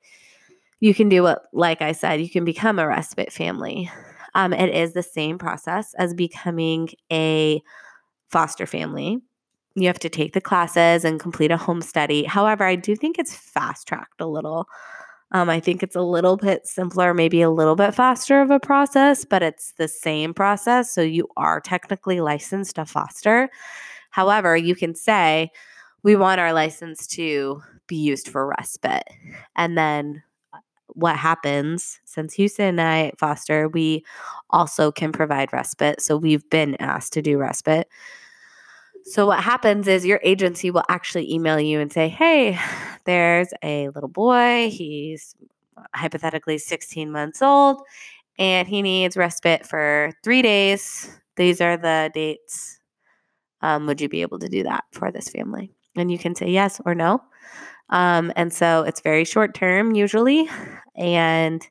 you 0.80 0.94
can 0.94 1.10
do 1.10 1.24
what, 1.24 1.44
like 1.54 1.82
I 1.82 1.94
said, 1.94 2.22
you 2.22 2.30
can 2.30 2.46
become 2.46 2.78
a 2.78 2.88
respite 2.88 3.32
family. 3.32 3.90
Um, 4.36 4.54
it 4.54 4.74
is 4.74 4.94
the 4.94 5.04
same 5.04 5.38
process 5.38 5.94
as 5.96 6.14
becoming 6.14 6.90
a 7.12 7.62
foster 8.30 8.66
family. 8.66 9.20
You 9.76 9.88
have 9.88 10.00
to 10.00 10.10
take 10.10 10.34
the 10.34 10.42
classes 10.42 11.06
and 11.06 11.20
complete 11.20 11.52
a 11.52 11.58
home 11.58 11.82
study. 11.82 12.24
However, 12.26 12.64
I 12.64 12.76
do 12.76 12.96
think 12.96 13.18
it's 13.18 13.36
fast 13.36 13.88
tracked 13.88 14.20
a 14.20 14.28
little. 14.28 14.68
Um, 15.34 15.50
I 15.50 15.60
think 15.60 15.82
it's 15.82 15.96
a 15.96 16.02
little 16.02 16.38
bit 16.38 16.68
simpler, 16.68 17.14
maybe 17.14 17.42
a 17.42 17.50
little 17.50 17.76
bit 17.76 17.96
faster 17.96 18.40
of 18.42 18.52
a 18.52 18.60
process, 18.60 19.26
but 19.26 19.42
it's 19.42 19.74
the 19.74 19.88
same 19.88 20.34
process. 20.34 20.94
So 20.94 21.02
you 21.02 21.28
are 21.38 21.60
technically 21.60 22.22
licensed 22.22 22.76
to 22.76 22.86
foster. 22.86 23.50
However, 24.12 24.56
you 24.56 24.76
can 24.76 24.94
say, 24.94 25.50
we 26.04 26.16
want 26.16 26.40
our 26.40 26.54
license 26.54 27.08
to 27.08 27.62
be 27.88 27.96
used 27.96 28.28
for 28.28 28.46
respite. 28.46 29.08
And 29.56 29.76
then 29.76 30.22
uh, 30.54 30.60
what 30.90 31.16
happens 31.16 32.00
since 32.06 32.34
Houston 32.36 32.80
and 32.80 32.82
I 32.82 33.12
foster, 33.18 33.68
we 33.70 34.06
also 34.52 34.92
can 34.92 35.12
provide 35.12 35.52
respite. 35.52 36.02
So 36.02 36.16
we've 36.16 36.48
been 36.52 36.76
asked 36.80 37.14
to 37.14 37.22
do 37.22 37.38
respite. 37.38 37.88
So 39.04 39.26
what 39.28 39.44
happens 39.44 39.88
is 39.88 40.06
your 40.06 40.20
agency 40.24 40.72
will 40.72 40.86
actually 40.90 41.32
email 41.32 41.60
you 41.60 41.80
and 41.80 41.92
say, 41.92 42.08
"Hey, 42.10 42.58
there's 43.06 43.50
a 43.64 43.90
little 43.90 44.10
boy. 44.10 44.70
He's 44.72 45.36
hypothetically 45.96 46.58
16 46.58 47.12
months 47.12 47.42
old 47.42 47.82
and 48.40 48.68
he 48.68 48.82
needs 48.82 49.18
respite 49.18 49.66
for 49.66 50.12
3 50.24 50.42
days. 50.42 51.10
These 51.38 51.62
are 51.62 51.78
the 51.78 52.12
dates. 52.14 52.80
Um, 53.62 53.88
would 53.88 54.02
you 54.02 54.10
be 54.10 54.22
able 54.24 54.40
to 54.40 54.50
do 54.50 54.64
that 54.64 54.86
for 54.94 55.12
this 55.12 55.30
family?" 55.30 55.72
And 55.98 56.12
you 56.12 56.18
can 56.20 56.36
say 56.36 56.50
yes 56.50 56.82
or 56.86 56.96
no. 56.96 57.22
Um, 57.90 58.34
and 58.36 58.54
so 58.54 58.84
it's 58.84 59.02
very 59.02 59.26
short 59.26 59.54
term 59.56 59.96
usually, 59.96 60.50
and 60.96 61.68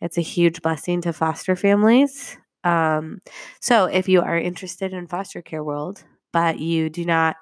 it's 0.00 0.18
a 0.18 0.22
huge 0.22 0.62
blessing 0.62 1.02
to 1.02 1.12
foster 1.12 1.56
families. 1.56 2.36
Um, 2.64 3.20
so 3.60 3.86
if 3.86 4.08
you 4.08 4.22
are 4.22 4.38
interested 4.38 4.92
in 4.92 5.08
foster 5.08 5.42
care 5.42 5.64
world, 5.64 6.04
but 6.34 6.58
you 6.58 6.90
do 6.90 7.04
not 7.04 7.36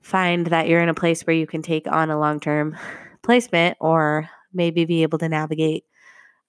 find 0.00 0.46
that 0.46 0.68
you're 0.68 0.80
in 0.80 0.88
a 0.88 0.94
place 0.94 1.22
where 1.22 1.34
you 1.34 1.46
can 1.46 1.60
take 1.60 1.88
on 1.90 2.08
a 2.08 2.18
long 2.18 2.38
term 2.38 2.76
placement 3.24 3.76
or 3.80 4.30
maybe 4.54 4.84
be 4.84 5.02
able 5.02 5.18
to 5.18 5.28
navigate 5.28 5.84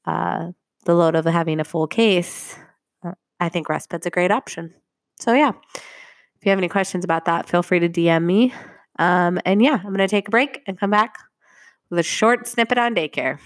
uh, 0.05 0.51
the 0.85 0.93
load 0.93 1.15
of 1.15 1.25
having 1.25 1.59
a 1.59 1.65
full 1.65 1.87
case, 1.87 2.55
uh, 3.03 3.13
I 3.39 3.49
think 3.49 3.69
respite's 3.69 4.05
a 4.05 4.11
great 4.11 4.29
option. 4.29 4.75
So, 5.19 5.33
yeah, 5.33 5.51
if 5.75 6.45
you 6.45 6.51
have 6.51 6.59
any 6.59 6.69
questions 6.69 7.03
about 7.03 7.25
that, 7.25 7.49
feel 7.49 7.63
free 7.63 7.79
to 7.79 7.89
DM 7.89 8.23
me. 8.23 8.53
Um, 8.99 9.39
and 9.43 9.59
yeah, 9.59 9.73
I'm 9.73 9.87
going 9.87 9.97
to 9.97 10.07
take 10.07 10.27
a 10.27 10.31
break 10.31 10.61
and 10.67 10.79
come 10.79 10.91
back 10.91 11.17
with 11.89 11.97
a 11.97 12.03
short 12.03 12.47
snippet 12.47 12.77
on 12.77 12.93
daycare. 12.93 13.39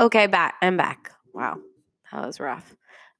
Okay, 0.00 0.26
back. 0.26 0.54
I'm 0.62 0.78
back. 0.78 1.12
Wow, 1.34 1.58
that 2.10 2.26
was 2.26 2.40
rough. 2.40 2.74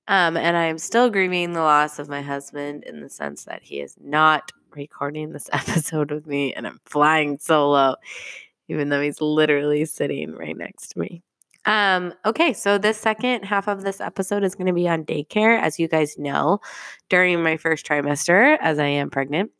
Um, 0.08 0.34
and 0.38 0.56
I'm 0.56 0.78
still 0.78 1.10
grieving 1.10 1.52
the 1.52 1.60
loss 1.60 1.98
of 1.98 2.08
my 2.08 2.22
husband 2.22 2.84
in 2.84 3.02
the 3.02 3.10
sense 3.10 3.44
that 3.44 3.62
he 3.62 3.80
is 3.80 3.96
not 4.02 4.50
recording 4.74 5.30
this 5.30 5.50
episode 5.52 6.10
with 6.10 6.26
me 6.26 6.54
and 6.54 6.66
I'm 6.66 6.80
flying 6.86 7.36
solo, 7.38 7.96
even 8.68 8.88
though 8.88 9.02
he's 9.02 9.20
literally 9.20 9.84
sitting 9.84 10.34
right 10.34 10.56
next 10.56 10.92
to 10.92 11.00
me. 11.00 11.22
Um, 11.66 12.14
okay, 12.24 12.54
so 12.54 12.78
this 12.78 12.96
second 12.96 13.44
half 13.44 13.68
of 13.68 13.82
this 13.82 14.00
episode 14.00 14.42
is 14.42 14.54
going 14.54 14.66
to 14.68 14.72
be 14.72 14.88
on 14.88 15.04
daycare. 15.04 15.60
As 15.60 15.78
you 15.78 15.86
guys 15.86 16.16
know, 16.16 16.60
during 17.10 17.42
my 17.42 17.58
first 17.58 17.84
trimester, 17.84 18.56
as 18.58 18.78
I 18.78 18.86
am 18.86 19.10
pregnant, 19.10 19.50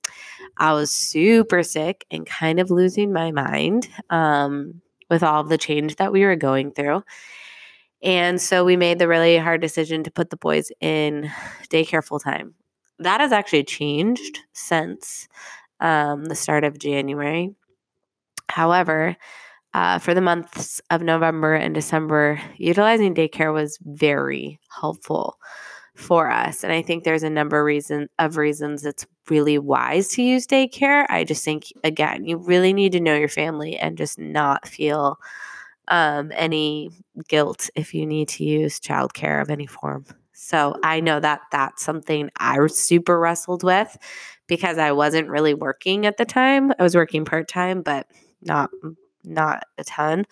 I 0.56 0.72
was 0.72 0.90
super 0.90 1.62
sick 1.62 2.06
and 2.10 2.24
kind 2.24 2.58
of 2.60 2.70
losing 2.70 3.12
my 3.12 3.30
mind 3.30 3.90
um, 4.08 4.80
with 5.10 5.22
all 5.22 5.44
the 5.44 5.58
change 5.58 5.96
that 5.96 6.12
we 6.12 6.24
were 6.24 6.36
going 6.36 6.72
through. 6.72 7.02
And 8.02 8.40
so 8.40 8.64
we 8.64 8.76
made 8.76 8.98
the 8.98 9.08
really 9.08 9.36
hard 9.36 9.60
decision 9.60 10.04
to 10.04 10.10
put 10.10 10.30
the 10.30 10.36
boys 10.36 10.70
in 10.80 11.30
daycare 11.68 12.04
full 12.04 12.20
time. 12.20 12.54
That 12.98 13.20
has 13.20 13.32
actually 13.32 13.64
changed 13.64 14.40
since 14.52 15.28
um, 15.80 16.26
the 16.26 16.34
start 16.34 16.64
of 16.64 16.78
January. 16.78 17.54
However, 18.48 19.16
uh, 19.74 19.98
for 19.98 20.14
the 20.14 20.20
months 20.20 20.80
of 20.90 21.02
November 21.02 21.54
and 21.54 21.74
December, 21.74 22.40
utilizing 22.56 23.14
daycare 23.14 23.52
was 23.52 23.78
very 23.82 24.58
helpful 24.80 25.36
for 26.00 26.30
us. 26.30 26.64
And 26.64 26.72
I 26.72 26.82
think 26.82 27.04
there's 27.04 27.22
a 27.22 27.30
number 27.30 27.60
of, 27.60 27.66
reason, 27.66 28.08
of 28.18 28.36
reasons 28.36 28.84
it's 28.84 29.06
really 29.28 29.58
wise 29.58 30.08
to 30.08 30.22
use 30.22 30.46
daycare. 30.46 31.06
I 31.08 31.24
just 31.24 31.44
think, 31.44 31.72
again, 31.84 32.24
you 32.24 32.38
really 32.38 32.72
need 32.72 32.92
to 32.92 33.00
know 33.00 33.14
your 33.14 33.28
family 33.28 33.76
and 33.76 33.98
just 33.98 34.18
not 34.18 34.66
feel 34.66 35.18
um, 35.88 36.32
any 36.34 36.90
guilt 37.28 37.70
if 37.74 37.94
you 37.94 38.06
need 38.06 38.28
to 38.28 38.44
use 38.44 38.80
childcare 38.80 39.42
of 39.42 39.50
any 39.50 39.66
form. 39.66 40.04
So 40.32 40.74
I 40.82 41.00
know 41.00 41.20
that 41.20 41.42
that's 41.52 41.84
something 41.84 42.30
I 42.38 42.66
super 42.68 43.18
wrestled 43.18 43.62
with 43.62 43.96
because 44.46 44.78
I 44.78 44.92
wasn't 44.92 45.28
really 45.28 45.54
working 45.54 46.06
at 46.06 46.16
the 46.16 46.24
time. 46.24 46.72
I 46.78 46.82
was 46.82 46.94
working 46.94 47.24
part 47.24 47.46
time, 47.46 47.82
but 47.82 48.06
not 48.42 48.70
not 49.22 49.64
a 49.76 49.84
ton. 49.84 50.24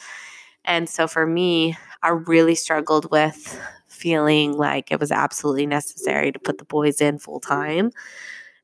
And 0.65 0.89
so 0.89 1.07
for 1.07 1.27
me, 1.27 1.77
I 2.03 2.11
really 2.11 2.55
struggled 2.55 3.11
with 3.11 3.61
feeling 3.99 4.53
like 4.53 4.91
it 4.91 5.01
was 5.01 5.13
absolutely 5.13 5.67
necessary 5.67 6.33
to 6.33 6.39
put 6.39 6.59
the 6.59 6.65
boys 6.65 7.01
in 7.01 7.19
full 7.19 7.41
time. 7.41 7.91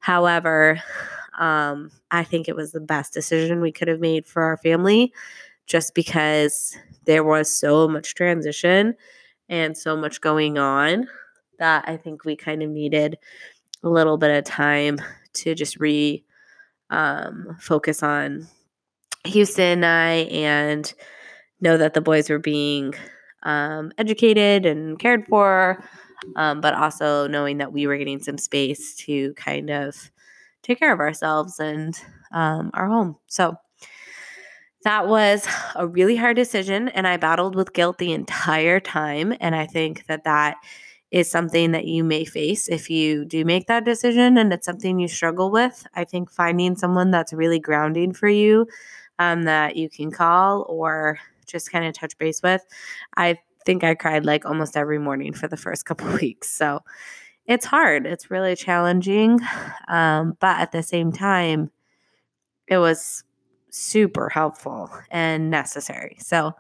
However, 0.01 0.81
um, 1.39 1.91
I 2.11 2.25
think 2.25 2.49
it 2.49 2.57
was 2.57 2.73
the 2.73 2.81
best 2.81 3.13
decision 3.13 3.61
we 3.61 3.73
could 3.73 3.89
have 3.89 4.01
made 4.01 4.27
for 4.27 4.43
our 4.43 4.57
family 4.59 5.13
just 5.67 5.95
because 5.95 6.77
there 7.05 7.25
was 7.25 7.51
so 7.51 7.89
much 7.89 8.15
transition 8.15 8.95
and 9.49 9.77
so 9.77 9.97
much 9.97 10.21
going 10.21 10.59
on 10.59 11.09
that 11.59 11.85
I 11.89 11.97
think 11.97 12.25
we 12.25 12.37
kind 12.37 12.63
of 12.63 12.71
needed 12.71 13.19
a 13.83 13.89
little 13.89 14.17
bit 14.17 14.37
of 14.37 14.45
time 14.45 15.01
to 15.35 15.55
just 15.55 15.79
re 15.79 16.25
um, 16.91 17.57
focus 17.61 18.03
on 18.03 18.47
Houston 19.25 19.83
and 19.83 19.87
I 19.87 20.11
and 20.31 20.95
know 21.61 21.77
that 21.77 21.95
the 21.95 22.01
boys 22.01 22.29
were 22.29 22.39
being 22.39 22.95
um, 23.45 23.93
educated 23.99 24.67
and 24.67 24.99
cared 24.99 25.27
for, 25.27 25.85
um, 26.37 26.61
but 26.61 26.75
also 26.75 27.27
knowing 27.29 27.59
that 27.59 27.73
we 27.73 27.87
were 27.87 27.97
getting 27.97 28.21
some 28.21 28.39
space 28.39 28.95
to 28.97 29.35
kind 29.35 29.71
of 29.71 30.11
take 30.63 30.79
care 30.79 30.93
of 30.93 31.01
ourselves 31.01 31.59
and 31.61 31.95
um, 32.33 32.71
our 32.75 32.89
home. 32.89 33.17
So 33.27 33.57
that 34.85 35.09
was 35.09 35.47
a 35.75 35.87
really 35.87 36.17
hard 36.17 36.37
decision, 36.37 36.89
and 36.89 37.07
I 37.07 37.17
battled 37.17 37.57
with 37.57 37.73
guilt 37.73 37.99
the 37.99 38.13
entire 38.13 38.81
time. 38.81 39.35
And 39.41 39.55
I 39.55 39.67
think 39.67 40.07
that 40.07 40.25
that 40.25 40.57
is 41.11 41.31
something 41.31 41.73
that 41.73 41.87
you 41.87 42.05
may 42.05 42.25
face 42.25 42.69
if 42.69 42.91
you 42.91 43.25
do 43.25 43.45
make 43.45 43.67
that 43.69 43.85
decision 43.85 44.37
and 44.37 44.53
it's 44.53 44.67
something 44.67 44.99
you 44.99 45.07
struggle 45.09 45.51
with. 45.51 45.87
I 45.95 46.05
think 46.05 46.31
finding 46.31 46.77
someone 46.77 47.13
that's 47.13 47.33
really 47.33 47.61
grounding 47.61 48.13
for 48.13 48.29
you 48.29 48.67
um, 49.21 49.45
that 49.45 49.77
you 49.77 49.89
can 49.89 50.11
call 50.11 50.67
or 50.69 51.19
just 51.47 51.71
kind 51.71 51.85
of 51.85 51.95
touch 51.95 52.17
base 52.19 52.43
with. 52.43 52.63
I 53.17 53.39
think 53.65 53.85
I 53.85 53.95
cried 53.95 54.25
like 54.25 54.45
almost 54.45 54.77
every 54.77 54.99
morning 54.99 55.33
for 55.33 55.49
the 55.49 55.57
first 55.57 55.85
couple 55.87 56.13
weeks. 56.15 56.51
So 56.51 56.81
it's 57.47 57.67
hard. 57.67 58.07
It's 58.07 58.31
really 58.31 58.57
challenging. 58.57 59.41
Um, 59.89 60.37
but 60.41 60.59
at 60.59 60.73
the 60.73 60.83
same 60.83 61.13
time, 61.13 61.71
it 62.67 62.79
was 62.79 63.25
super 63.71 64.29
helpful 64.29 64.91
and 65.11 65.51
necessary. 65.51 66.17
So 66.21 66.53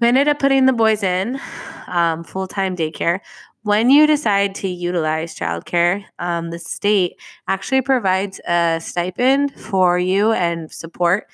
we 0.00 0.08
ended 0.08 0.28
up 0.28 0.38
putting 0.38 0.66
the 0.66 0.72
boys 0.72 1.02
in 1.02 1.38
um, 1.86 2.24
full 2.24 2.46
time 2.46 2.76
daycare. 2.76 3.20
When 3.62 3.90
you 3.90 4.06
decide 4.06 4.54
to 4.56 4.68
utilize 4.68 5.34
childcare, 5.34 6.04
um, 6.18 6.50
the 6.50 6.58
state 6.58 7.20
actually 7.46 7.82
provides 7.82 8.40
a 8.48 8.78
stipend 8.80 9.52
for 9.54 9.98
you 9.98 10.32
and 10.32 10.72
support 10.72 11.26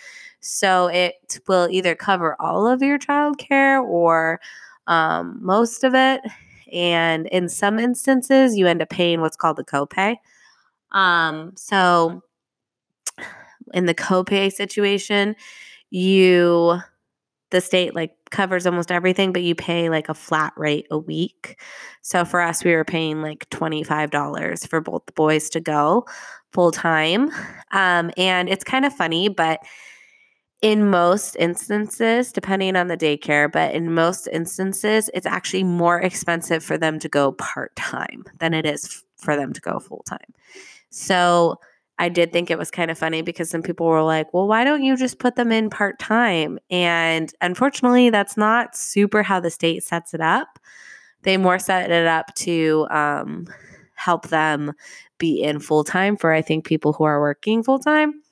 so 0.46 0.86
it 0.86 1.38
will 1.48 1.68
either 1.70 1.94
cover 1.94 2.36
all 2.40 2.66
of 2.66 2.82
your 2.82 2.98
childcare 2.98 3.82
or 3.82 4.40
um, 4.86 5.38
most 5.42 5.84
of 5.84 5.94
it. 5.94 6.20
And 6.72 7.26
in 7.28 7.48
some 7.48 7.78
instances, 7.78 8.56
you 8.56 8.66
end 8.66 8.82
up 8.82 8.90
paying 8.90 9.20
what's 9.20 9.36
called 9.36 9.56
the 9.56 9.64
copay. 9.64 10.16
Um, 10.92 11.52
so 11.56 12.22
in 13.74 13.86
the 13.86 13.94
copay 13.94 14.52
situation, 14.52 15.36
you 15.90 16.78
the 17.50 17.60
state 17.60 17.94
like 17.94 18.12
covers 18.30 18.66
almost 18.66 18.90
everything, 18.90 19.32
but 19.32 19.42
you 19.42 19.54
pay 19.54 19.88
like 19.88 20.08
a 20.08 20.14
flat 20.14 20.52
rate 20.56 20.86
a 20.90 20.98
week. 20.98 21.60
So 22.02 22.24
for 22.24 22.40
us, 22.40 22.64
we 22.64 22.72
were 22.72 22.84
paying 22.84 23.22
like 23.22 23.48
$25 23.50 24.68
for 24.68 24.80
both 24.80 25.06
the 25.06 25.12
boys 25.12 25.48
to 25.50 25.60
go 25.60 26.06
full 26.52 26.72
time. 26.72 27.30
Um, 27.70 28.10
and 28.16 28.48
it's 28.48 28.64
kind 28.64 28.84
of 28.84 28.92
funny, 28.92 29.28
but 29.28 29.60
in 30.62 30.88
most 30.88 31.36
instances, 31.36 32.32
depending 32.32 32.76
on 32.76 32.88
the 32.88 32.96
daycare, 32.96 33.50
but 33.50 33.74
in 33.74 33.94
most 33.94 34.26
instances, 34.28 35.10
it's 35.12 35.26
actually 35.26 35.64
more 35.64 36.00
expensive 36.00 36.64
for 36.64 36.78
them 36.78 36.98
to 36.98 37.08
go 37.08 37.32
part 37.32 37.74
time 37.76 38.24
than 38.38 38.54
it 38.54 38.64
is 38.64 39.04
for 39.16 39.36
them 39.36 39.52
to 39.52 39.60
go 39.60 39.78
full 39.78 40.02
time. 40.08 40.32
So 40.90 41.60
I 41.98 42.08
did 42.08 42.32
think 42.32 42.50
it 42.50 42.58
was 42.58 42.70
kind 42.70 42.90
of 42.90 42.98
funny 42.98 43.22
because 43.22 43.50
some 43.50 43.62
people 43.62 43.86
were 43.86 44.02
like, 44.02 44.32
well, 44.32 44.46
why 44.46 44.64
don't 44.64 44.82
you 44.82 44.96
just 44.96 45.18
put 45.18 45.36
them 45.36 45.50
in 45.50 45.70
part 45.70 45.98
time? 45.98 46.58
And 46.70 47.32
unfortunately, 47.40 48.10
that's 48.10 48.36
not 48.36 48.76
super 48.76 49.22
how 49.22 49.40
the 49.40 49.50
state 49.50 49.82
sets 49.82 50.14
it 50.14 50.20
up. 50.20 50.58
They 51.22 51.36
more 51.36 51.58
set 51.58 51.90
it 51.90 52.06
up 52.06 52.34
to 52.36 52.86
um, 52.90 53.46
help 53.94 54.28
them 54.28 54.72
be 55.18 55.42
in 55.42 55.58
full 55.58 55.84
time 55.84 56.16
for, 56.16 56.32
I 56.32 56.42
think, 56.42 56.66
people 56.66 56.92
who 56.92 57.04
are 57.04 57.20
working 57.20 57.62
full 57.62 57.78
time. 57.78 58.22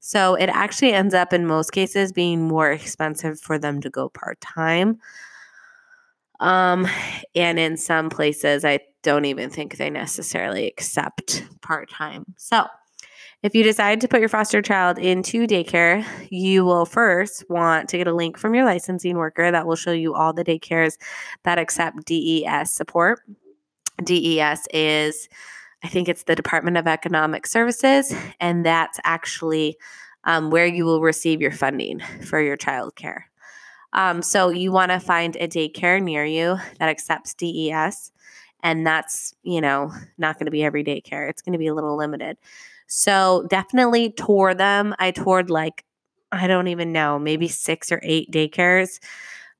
So 0.00 0.34
it 0.34 0.48
actually 0.48 0.92
ends 0.92 1.14
up 1.14 1.32
in 1.32 1.46
most 1.46 1.72
cases 1.72 2.12
being 2.12 2.46
more 2.46 2.70
expensive 2.70 3.40
for 3.40 3.58
them 3.58 3.80
to 3.80 3.90
go 3.90 4.08
part 4.08 4.40
time. 4.40 4.98
Um, 6.40 6.86
and 7.34 7.58
in 7.58 7.76
some 7.76 8.10
places, 8.10 8.64
I 8.64 8.80
don't 9.02 9.24
even 9.24 9.50
think 9.50 9.76
they 9.76 9.90
necessarily 9.90 10.66
accept 10.66 11.44
part 11.62 11.90
time. 11.90 12.24
So 12.36 12.66
if 13.42 13.54
you 13.54 13.62
decide 13.62 14.00
to 14.00 14.08
put 14.08 14.20
your 14.20 14.28
foster 14.28 14.60
child 14.60 14.98
into 14.98 15.46
daycare, 15.46 16.04
you 16.30 16.64
will 16.64 16.84
first 16.84 17.44
want 17.48 17.88
to 17.90 17.98
get 17.98 18.08
a 18.08 18.14
link 18.14 18.36
from 18.36 18.54
your 18.54 18.64
licensing 18.64 19.16
worker 19.16 19.50
that 19.50 19.66
will 19.66 19.76
show 19.76 19.92
you 19.92 20.14
all 20.14 20.32
the 20.32 20.44
daycares 20.44 20.96
that 21.44 21.58
accept 21.58 22.04
DES 22.04 22.72
support. 22.72 23.20
DES 24.02 24.66
is 24.72 25.28
I 25.82 25.88
think 25.88 26.08
it's 26.08 26.24
the 26.24 26.34
Department 26.34 26.76
of 26.76 26.86
Economic 26.86 27.46
Services, 27.46 28.12
and 28.40 28.66
that's 28.66 28.98
actually 29.04 29.76
um, 30.24 30.50
where 30.50 30.66
you 30.66 30.84
will 30.84 31.00
receive 31.00 31.40
your 31.40 31.52
funding 31.52 32.00
for 32.24 32.40
your 32.40 32.56
child 32.56 32.96
care. 32.96 33.30
Um, 33.92 34.22
so 34.22 34.50
you 34.50 34.72
want 34.72 34.90
to 34.92 35.00
find 35.00 35.36
a 35.36 35.48
daycare 35.48 36.02
near 36.02 36.24
you 36.24 36.58
that 36.78 36.88
accepts 36.88 37.34
DES, 37.34 38.12
and 38.62 38.86
that's 38.86 39.34
you 39.42 39.60
know 39.60 39.92
not 40.18 40.38
going 40.38 40.46
to 40.46 40.50
be 40.50 40.64
every 40.64 40.84
daycare. 40.84 41.30
It's 41.30 41.42
going 41.42 41.52
to 41.52 41.58
be 41.58 41.68
a 41.68 41.74
little 41.74 41.96
limited. 41.96 42.36
So 42.86 43.46
definitely 43.48 44.10
tour 44.10 44.54
them. 44.54 44.94
I 44.98 45.10
toured 45.10 45.50
like 45.50 45.84
I 46.32 46.46
don't 46.46 46.68
even 46.68 46.92
know, 46.92 47.18
maybe 47.18 47.48
six 47.48 47.90
or 47.90 48.00
eight 48.02 48.30
daycares. 48.30 48.98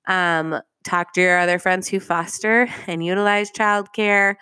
Um, 0.07 0.61
talk 0.85 1.13
to 1.15 1.21
your 1.21 1.39
other 1.39 1.59
friends 1.59 1.89
who 1.89 2.01
foster 2.01 2.69
and 2.87 3.05
utilize 3.05 3.51
childcare. 3.51 4.37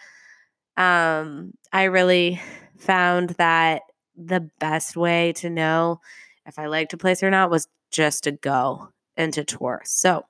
Um, 0.76 1.52
I 1.72 1.84
really 1.84 2.40
found 2.78 3.30
that 3.30 3.82
the 4.16 4.48
best 4.60 4.96
way 4.96 5.32
to 5.34 5.50
know 5.50 6.00
if 6.46 6.58
I 6.58 6.66
liked 6.66 6.92
a 6.92 6.96
place 6.96 7.22
or 7.22 7.30
not 7.30 7.50
was 7.50 7.68
just 7.90 8.24
to 8.24 8.32
go 8.32 8.88
and 9.16 9.32
to 9.34 9.44
tour. 9.44 9.82
So 9.84 10.24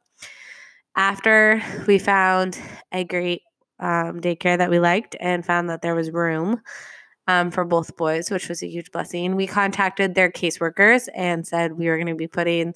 after 0.95 1.63
we 1.87 1.99
found 1.99 2.59
a 2.93 3.05
great 3.05 3.43
um, 3.79 4.21
daycare 4.21 4.59
that 4.59 4.71
we 4.71 4.79
liked 4.79 5.17
and 5.21 5.45
found 5.45 5.69
that 5.69 5.83
there 5.83 5.95
was 5.95 6.11
room 6.11 6.63
um, 7.29 7.51
for 7.51 7.65
both 7.65 7.97
boys, 7.97 8.31
which 8.31 8.49
was 8.49 8.63
a 8.63 8.69
huge 8.69 8.91
blessing, 8.93 9.37
we 9.37 9.47
contacted 9.47 10.15
their 10.15 10.31
caseworkers 10.31 11.09
and 11.15 11.47
said 11.47 11.73
we 11.73 11.89
were 11.89 11.97
going 11.97 12.07
to 12.07 12.15
be 12.15 12.29
putting 12.29 12.75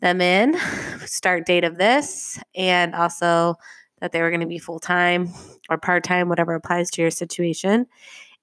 them 0.00 0.20
in, 0.20 0.58
start 1.06 1.46
date 1.46 1.64
of 1.64 1.78
this, 1.78 2.38
and 2.54 2.94
also 2.94 3.54
that 4.00 4.12
they 4.12 4.20
were 4.20 4.30
going 4.30 4.40
to 4.40 4.46
be 4.46 4.58
full 4.58 4.78
time 4.78 5.32
or 5.68 5.78
part 5.78 6.04
time, 6.04 6.28
whatever 6.28 6.54
applies 6.54 6.90
to 6.92 7.02
your 7.02 7.10
situation. 7.10 7.86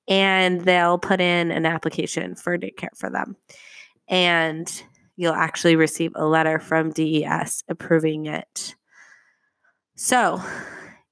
And 0.07 0.61
they'll 0.61 0.97
put 0.97 1.19
in 1.19 1.51
an 1.51 1.65
application 1.65 2.35
for 2.35 2.57
daycare 2.57 2.95
for 2.95 3.09
them. 3.09 3.35
And 4.07 4.71
you'll 5.17 5.33
actually 5.33 5.75
receive 5.75 6.11
a 6.15 6.25
letter 6.25 6.59
from 6.59 6.91
DES 6.91 7.63
approving 7.67 8.27
it. 8.27 8.75
So, 9.95 10.41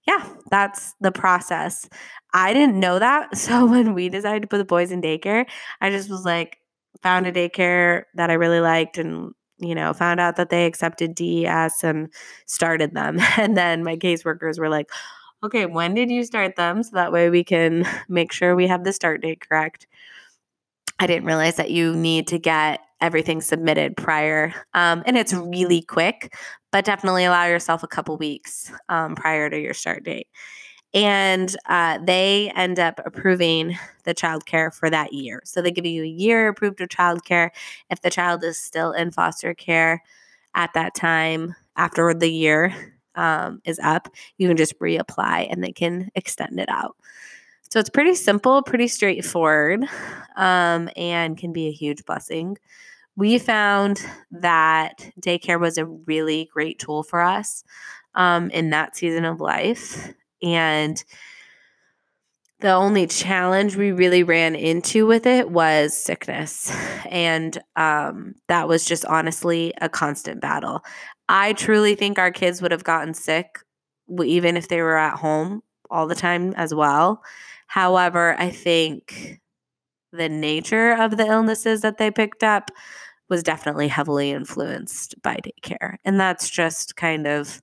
yeah, 0.08 0.30
that's 0.52 0.94
the 1.02 1.12
process. 1.12 1.90
I 2.34 2.54
didn't 2.54 2.80
know 2.80 3.00
that. 3.00 3.30
So, 3.38 3.66
when 3.66 3.94
we 3.94 4.10
decided 4.10 4.44
to 4.44 4.48
put 4.48 4.60
the 4.60 4.66
boys 4.66 4.92
in 4.92 5.02
daycare, 5.02 5.46
I 5.82 5.90
just 5.90 6.10
was 6.10 6.24
like, 6.24 6.58
found 7.02 7.28
a 7.28 7.32
daycare 7.32 8.04
that 8.16 8.30
I 8.30 8.34
really 8.34 8.60
liked 8.60 8.98
and 8.98 9.34
you 9.58 9.76
know, 9.76 9.94
found 9.94 10.20
out 10.20 10.36
that 10.36 10.50
they 10.50 10.66
accepted 10.66 11.16
DES 11.16 11.84
and 11.84 12.12
started 12.46 12.94
them. 12.94 13.20
And 13.38 13.56
then 13.58 13.84
my 13.84 13.96
caseworkers 13.96 14.60
were 14.60 14.70
like, 14.70 14.90
okay, 15.44 15.66
when 15.66 15.94
did 15.94 16.10
you 16.10 16.24
start 16.24 16.56
them? 16.56 16.84
So 16.84 16.92
that 16.94 17.12
way 17.12 17.30
we 17.30 17.44
can 17.44 17.88
make 18.10 18.32
sure 18.32 18.56
we 18.56 18.68
have 18.68 18.84
the 18.84 18.94
start 18.94 19.22
date 19.22 19.42
correct. 19.48 19.88
I 21.00 21.08
didn't 21.08 21.26
realize 21.26 21.58
that 21.58 21.72
you 21.72 21.94
need 21.96 22.28
to 22.30 22.40
get 22.40 22.80
everything 23.02 23.42
submitted 23.42 23.98
prior. 23.98 24.54
Um, 24.74 25.04
and 25.06 25.18
it's 25.18 25.34
really 25.34 25.82
quick, 25.82 26.34
but 26.72 26.86
definitely 26.86 27.26
allow 27.26 27.46
yourself 27.46 27.84
a 27.84 27.88
couple 27.88 28.18
weeks 28.18 28.72
um, 28.88 29.16
prior 29.16 29.50
to 29.50 29.60
your 29.60 29.74
start 29.74 30.04
date 30.04 30.28
and 30.96 31.56
uh, 31.66 32.00
they 32.02 32.52
end 32.56 32.80
up 32.80 33.02
approving 33.06 33.78
the 34.06 34.14
child 34.14 34.46
care 34.46 34.72
for 34.72 34.90
that 34.90 35.12
year. 35.12 35.42
So 35.44 35.62
they 35.62 35.70
give 35.70 35.86
you 35.86 36.04
a 36.04 36.08
year 36.08 36.48
approved 36.48 36.80
of 36.80 36.90
child 36.90 37.26
care. 37.26 37.52
If 37.92 38.02
the 38.02 38.10
child 38.10 38.44
is 38.46 38.58
still 38.58 38.94
in 38.94 39.12
foster 39.12 39.54
care 39.54 40.02
at 40.56 40.74
that 40.74 40.96
time, 40.96 41.54
after 41.76 42.14
the 42.14 42.32
year 42.32 42.74
um, 43.16 43.62
is 43.66 43.78
up, 43.80 44.08
you 44.38 44.48
can 44.48 44.56
just 44.56 44.80
reapply 44.80 45.48
and 45.52 45.62
they 45.62 45.74
can 45.74 46.10
extend 46.16 46.62
it 46.62 46.70
out. 46.70 46.96
So 47.70 47.80
it's 47.80 47.90
pretty 47.90 48.16
simple, 48.16 48.64
pretty 48.64 48.88
straightforward, 48.88 49.84
um, 50.38 50.90
and 50.96 51.38
can 51.38 51.52
be 51.52 51.68
a 51.68 51.74
huge 51.74 52.06
blessing. 52.06 52.58
We 53.18 53.38
found 53.38 54.02
that 54.32 55.10
daycare 55.20 55.60
was 55.60 55.78
a 55.78 55.86
really 55.86 56.50
great 56.54 56.80
tool 56.80 57.04
for 57.04 57.20
us 57.20 57.66
um, 58.14 58.50
in 58.52 58.70
that 58.70 58.96
season 58.96 59.26
of 59.26 59.42
life. 59.42 60.14
And 60.42 61.04
the 62.60 62.72
only 62.72 63.06
challenge 63.08 63.76
we 63.76 63.92
really 63.92 64.24
ran 64.24 64.56
into 64.56 65.06
with 65.06 65.26
it 65.26 65.50
was 65.50 65.96
sickness. 65.98 66.76
And 67.12 67.58
um, 67.76 68.34
that 68.50 68.68
was 68.68 68.84
just 68.84 69.06
honestly 69.06 69.74
a 69.80 69.88
constant 69.88 70.42
battle. 70.42 70.84
I 71.30 71.54
truly 71.54 71.96
think 71.96 72.18
our 72.18 72.32
kids 72.32 72.62
would 72.62 72.72
have 72.72 72.84
gotten 72.84 73.14
sick 73.14 73.60
even 74.24 74.58
if 74.58 74.68
they 74.68 74.82
were 74.82 74.98
at 74.98 75.18
home 75.18 75.62
all 75.90 76.08
the 76.08 76.16
time 76.16 76.54
as 76.58 76.74
well. 76.74 77.24
However, 77.68 78.36
I 78.40 78.50
think 78.50 79.40
the 80.12 80.28
nature 80.28 80.94
of 80.94 81.16
the 81.18 81.28
illnesses 81.28 81.82
that 81.82 82.00
they 82.00 82.12
picked 82.12 82.44
up 82.44 82.72
was 83.30 83.44
definitely 83.44 83.88
heavily 83.88 84.32
influenced 84.32 85.22
by 85.22 85.38
daycare. 85.38 85.96
And 86.04 86.20
that's 86.20 86.50
just 86.50 86.96
kind 86.96 87.28
of 87.28 87.62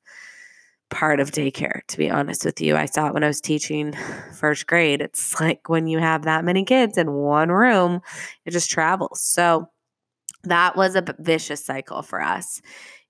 part 0.93 1.19
of 1.21 1.33
daycare, 1.33 1.81
to 1.89 1.99
be 1.99 2.11
honest 2.11 2.45
with 2.45 2.61
you. 2.61 2.77
I 2.77 2.85
saw 2.85 3.09
it 3.09 3.15
when 3.15 3.25
I 3.25 3.29
was 3.29 3.41
teaching 3.41 3.95
first 4.39 4.69
grade. 4.69 5.01
It's 5.01 5.41
like 5.41 5.69
when 5.69 5.89
you 5.89 5.99
have 5.99 6.23
that 6.23 6.45
many 6.45 6.65
kids 6.65 6.97
in 6.97 7.11
one 7.11 7.51
room, 7.51 8.01
it 8.45 8.53
just 8.53 8.71
travels. 8.71 9.21
So 9.21 9.69
that 10.45 10.77
was 10.77 10.95
a 10.95 11.05
vicious 11.19 11.65
cycle 11.65 12.03
for 12.03 12.23
us. 12.23 12.61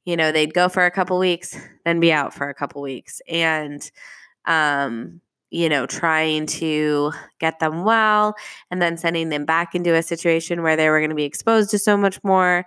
You 0.04 0.16
know, 0.16 0.32
they'd 0.32 0.54
go 0.54 0.68
for 0.68 0.84
a 0.84 0.90
couple 0.90 1.18
weeks, 1.18 1.56
then 1.84 2.00
be 2.00 2.12
out 2.12 2.32
for 2.32 2.48
a 2.48 2.54
couple 2.54 2.82
weeks. 2.82 3.20
And, 3.28 3.88
um, 4.46 5.20
you 5.50 5.68
know, 5.68 5.86
trying 5.86 6.46
to 6.46 7.12
get 7.38 7.60
them 7.60 7.84
well 7.84 8.34
and 8.70 8.80
then 8.80 8.96
sending 8.96 9.28
them 9.28 9.44
back 9.44 9.74
into 9.74 9.94
a 9.94 10.02
situation 10.02 10.62
where 10.62 10.76
they 10.76 10.88
were 10.88 10.98
going 10.98 11.10
to 11.10 11.16
be 11.16 11.24
exposed 11.24 11.70
to 11.70 11.78
so 11.78 11.96
much 11.96 12.22
more 12.24 12.64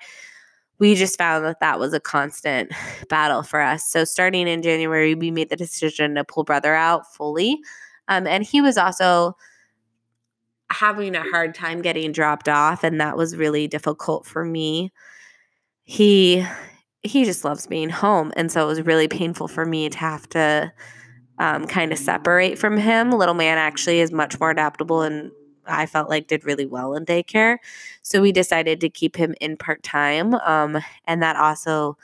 we 0.79 0.95
just 0.95 1.17
found 1.17 1.45
that 1.45 1.59
that 1.59 1.79
was 1.79 1.93
a 1.93 1.99
constant 1.99 2.71
battle 3.09 3.43
for 3.43 3.61
us. 3.61 3.89
So, 3.89 4.03
starting 4.03 4.47
in 4.47 4.61
January, 4.61 5.15
we 5.15 5.31
made 5.31 5.49
the 5.49 5.55
decision 5.55 6.15
to 6.15 6.23
pull 6.23 6.43
brother 6.43 6.73
out 6.75 7.13
fully. 7.13 7.59
Um, 8.07 8.27
and 8.27 8.43
he 8.43 8.61
was 8.61 8.77
also 8.77 9.35
having 10.71 11.15
a 11.15 11.23
hard 11.23 11.55
time 11.55 11.81
getting 11.81 12.11
dropped 12.11 12.49
off, 12.49 12.83
and 12.83 12.99
that 12.99 13.17
was 13.17 13.35
really 13.35 13.67
difficult 13.67 14.25
for 14.25 14.43
me. 14.43 14.91
He 15.83 16.45
he 17.03 17.23
just 17.23 17.45
loves 17.45 17.67
being 17.67 17.89
home, 17.89 18.31
and 18.35 18.51
so 18.51 18.63
it 18.63 18.67
was 18.67 18.81
really 18.81 19.07
painful 19.07 19.47
for 19.47 19.65
me 19.65 19.89
to 19.89 19.97
have 19.97 20.27
to 20.29 20.71
um, 21.39 21.67
kind 21.67 21.91
of 21.91 21.99
separate 21.99 22.57
from 22.57 22.77
him. 22.77 23.11
Little 23.11 23.33
man 23.35 23.57
actually 23.57 23.99
is 23.99 24.11
much 24.11 24.39
more 24.39 24.51
adaptable 24.51 25.01
and 25.01 25.31
I 25.67 25.85
felt 25.85 26.09
like 26.09 26.27
did 26.27 26.45
really 26.45 26.65
well 26.65 26.95
in 26.95 27.05
daycare. 27.05 27.57
So 28.01 28.21
we 28.21 28.31
decided 28.31 28.81
to 28.81 28.89
keep 28.89 29.15
him 29.15 29.35
in 29.41 29.57
part 29.57 29.83
time. 29.83 30.33
Um, 30.35 30.79
and 31.05 31.21
that 31.21 31.35
also 31.35 31.97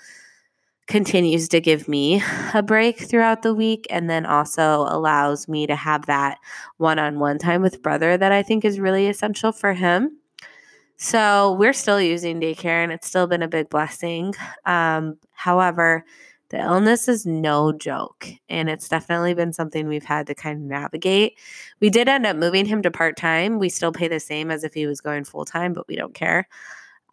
continues 0.88 1.48
to 1.48 1.62
give 1.62 1.88
me 1.88 2.22
a 2.54 2.62
break 2.62 3.00
throughout 3.00 3.44
the 3.44 3.54
week 3.54 3.88
and 3.90 4.10
then 4.10 4.26
also 4.26 4.86
allows 4.90 5.48
me 5.48 5.66
to 5.68 5.76
have 5.76 6.06
that 6.08 6.38
one 6.78 7.00
on 7.00 7.20
one 7.20 7.38
time 7.38 7.62
with 7.62 7.82
brother 7.82 8.18
that 8.18 8.32
I 8.32 8.44
think 8.44 8.66
is 8.66 8.80
really 8.80 9.08
essential 9.08 9.52
for 9.52 9.74
him. 9.74 10.18
So 10.98 11.54
we're 11.54 11.74
still 11.74 12.00
using 12.00 12.40
daycare 12.40 12.84
and 12.84 12.92
it's 12.92 13.08
still 13.08 13.26
been 13.26 13.42
a 13.42 13.48
big 13.48 13.70
blessing. 13.70 14.36
Um, 14.66 15.18
however, 15.32 16.06
the 16.52 16.60
illness 16.60 17.08
is 17.08 17.26
no 17.26 17.72
joke 17.72 18.28
and 18.50 18.70
it's 18.70 18.90
definitely 18.90 19.34
been 19.34 19.54
something 19.54 19.88
we've 19.88 20.04
had 20.04 20.28
to 20.28 20.36
kind 20.36 20.58
of 20.58 20.70
navigate. 20.70 21.40
We 21.80 21.90
did 21.90 22.10
end 22.10 22.26
up 22.26 22.36
moving 22.36 22.66
him 22.66 22.82
to 22.82 22.92
part 22.92 23.16
time. 23.16 23.58
We 23.58 23.70
still 23.70 23.94
pay 23.94 24.10
the 24.10 24.20
same 24.20 24.52
as 24.52 24.66
if 24.66 24.74
he 24.74 24.86
was 24.86 25.00
going 25.00 25.24
full 25.24 25.46
time, 25.46 25.72
but 25.72 25.88
we 25.88 25.96
don't 25.96 26.14
care. 26.14 26.50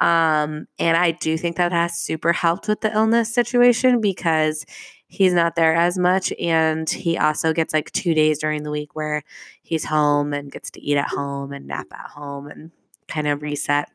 Um, 0.01 0.67
and 0.81 0.97
I 0.97 1.13
do 1.13 1.39
think 1.39 1.57
that 1.57 1.71
has 1.71 1.97
super 1.97 2.33
helped 2.33 2.67
with 2.67 2.81
the 2.81 2.93
illness 2.93 3.33
situation 3.33 4.01
because 4.01 4.67
he's 5.07 5.33
not 5.33 5.55
there 5.55 5.75
as 5.75 5.97
much. 5.97 6.33
And 6.41 6.91
he 6.91 7.17
also 7.17 7.53
gets 7.53 7.73
like 7.73 7.93
two 7.93 8.15
days 8.15 8.41
during 8.41 8.65
the 8.65 8.73
week 8.73 8.97
where 8.97 9.23
he's 9.63 9.85
home 9.85 10.33
and 10.33 10.51
gets 10.51 10.71
to 10.73 10.81
eat 10.81 10.97
at 10.97 11.09
home 11.09 11.53
and 11.53 11.67
nap 11.69 11.87
at 11.93 12.11
home 12.11 12.49
and 12.49 12.73
kind 13.07 13.29
of 13.29 13.41
reset 13.41 13.89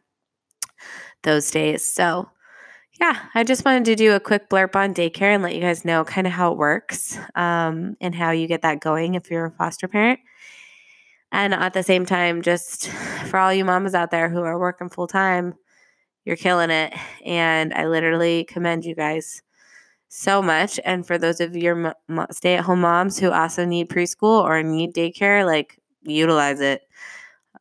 those 1.23 1.51
days. 1.51 1.85
So, 1.85 2.29
yeah, 2.99 3.19
I 3.33 3.43
just 3.43 3.65
wanted 3.65 3.85
to 3.85 3.95
do 3.95 4.13
a 4.13 4.19
quick 4.19 4.49
blurb 4.49 4.75
on 4.75 4.93
daycare 4.93 5.33
and 5.33 5.43
let 5.43 5.55
you 5.55 5.61
guys 5.61 5.83
know 5.83 6.03
kind 6.03 6.27
of 6.27 6.33
how 6.33 6.51
it 6.51 6.57
works 6.57 7.17
um, 7.35 7.97
and 7.99 8.13
how 8.13 8.31
you 8.31 8.47
get 8.47 8.61
that 8.61 8.81
going 8.81 9.15
if 9.15 9.31
you're 9.31 9.45
a 9.47 9.51
foster 9.51 9.87
parent. 9.87 10.19
And 11.31 11.53
at 11.53 11.73
the 11.73 11.81
same 11.81 12.05
time, 12.05 12.43
just 12.43 12.89
for 13.29 13.39
all 13.39 13.51
you 13.51 13.65
mamas 13.65 13.95
out 13.95 14.11
there 14.11 14.29
who 14.29 14.41
are 14.41 14.59
working 14.59 14.89
full 14.89 15.07
time, 15.07 15.55
you're 16.25 16.35
killing 16.35 16.69
it. 16.69 16.93
And 17.25 17.73
I 17.73 17.87
literally 17.87 18.43
commend 18.43 18.85
you 18.85 18.93
guys 18.93 19.41
so 20.09 20.43
much. 20.43 20.79
And 20.85 21.05
for 21.05 21.17
those 21.17 21.41
of 21.41 21.55
your 21.55 21.95
stay 22.29 22.55
at 22.55 22.63
home 22.63 22.81
moms 22.81 23.17
who 23.17 23.31
also 23.31 23.65
need 23.65 23.89
preschool 23.89 24.43
or 24.43 24.61
need 24.61 24.93
daycare, 24.93 25.43
like 25.43 25.79
utilize 26.03 26.61
it. 26.61 26.83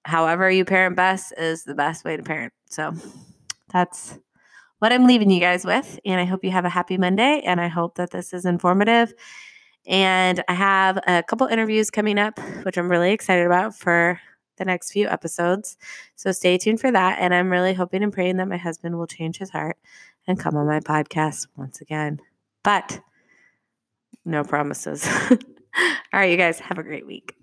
However, 0.05 0.51
you 0.51 0.67
parent 0.67 0.95
best 0.95 1.33
is 1.39 1.65
the 1.65 1.75
best 1.75 2.05
way 2.05 2.19
to 2.19 2.23
parent. 2.23 2.53
So 2.67 2.93
that's 3.73 4.19
what 4.83 4.93
I'm 4.93 5.07
leaving 5.07 5.31
you 5.31 5.39
guys 5.39 5.65
with. 5.65 6.01
And 6.05 6.21
I 6.21 6.25
hope 6.25 6.43
you 6.43 6.51
have 6.51 6.65
a 6.65 6.69
happy 6.69 6.99
Monday. 6.99 7.41
And 7.47 7.61
I 7.61 7.69
hope 7.69 7.95
that 7.95 8.11
this 8.11 8.33
is 8.33 8.45
informative. 8.45 9.15
And 9.87 10.43
I 10.49 10.55
have 10.55 10.99
a 11.07 11.23
couple 11.23 11.47
interviews 11.47 11.89
coming 11.89 12.19
up, 12.19 12.41
which 12.65 12.77
I'm 12.77 12.91
really 12.91 13.13
excited 13.13 13.47
about 13.47 13.77
for 13.77 14.21
the 14.57 14.65
next 14.65 14.91
few 14.91 15.07
episodes. 15.07 15.77
So 16.17 16.33
stay 16.33 16.59
tuned 16.59 16.81
for 16.81 16.91
that. 16.91 17.21
And 17.21 17.33
I'm 17.33 17.49
really 17.49 17.75
hoping 17.75 18.03
and 18.03 18.13
praying 18.13 18.39
that 18.39 18.49
my 18.49 18.57
husband 18.57 18.99
will 18.99 19.07
change 19.07 19.39
his 19.39 19.51
heart 19.51 19.77
and 20.27 20.37
come 20.37 20.57
on 20.57 20.67
my 20.67 20.81
podcast 20.81 21.47
once 21.57 21.81
again. 21.81 22.19
But 22.65 22.99
no 24.25 24.43
promises. 24.43 25.09
All 25.31 25.39
right, 26.13 26.29
you 26.29 26.37
guys, 26.37 26.59
have 26.59 26.79
a 26.79 26.83
great 26.83 27.07
week. 27.07 27.37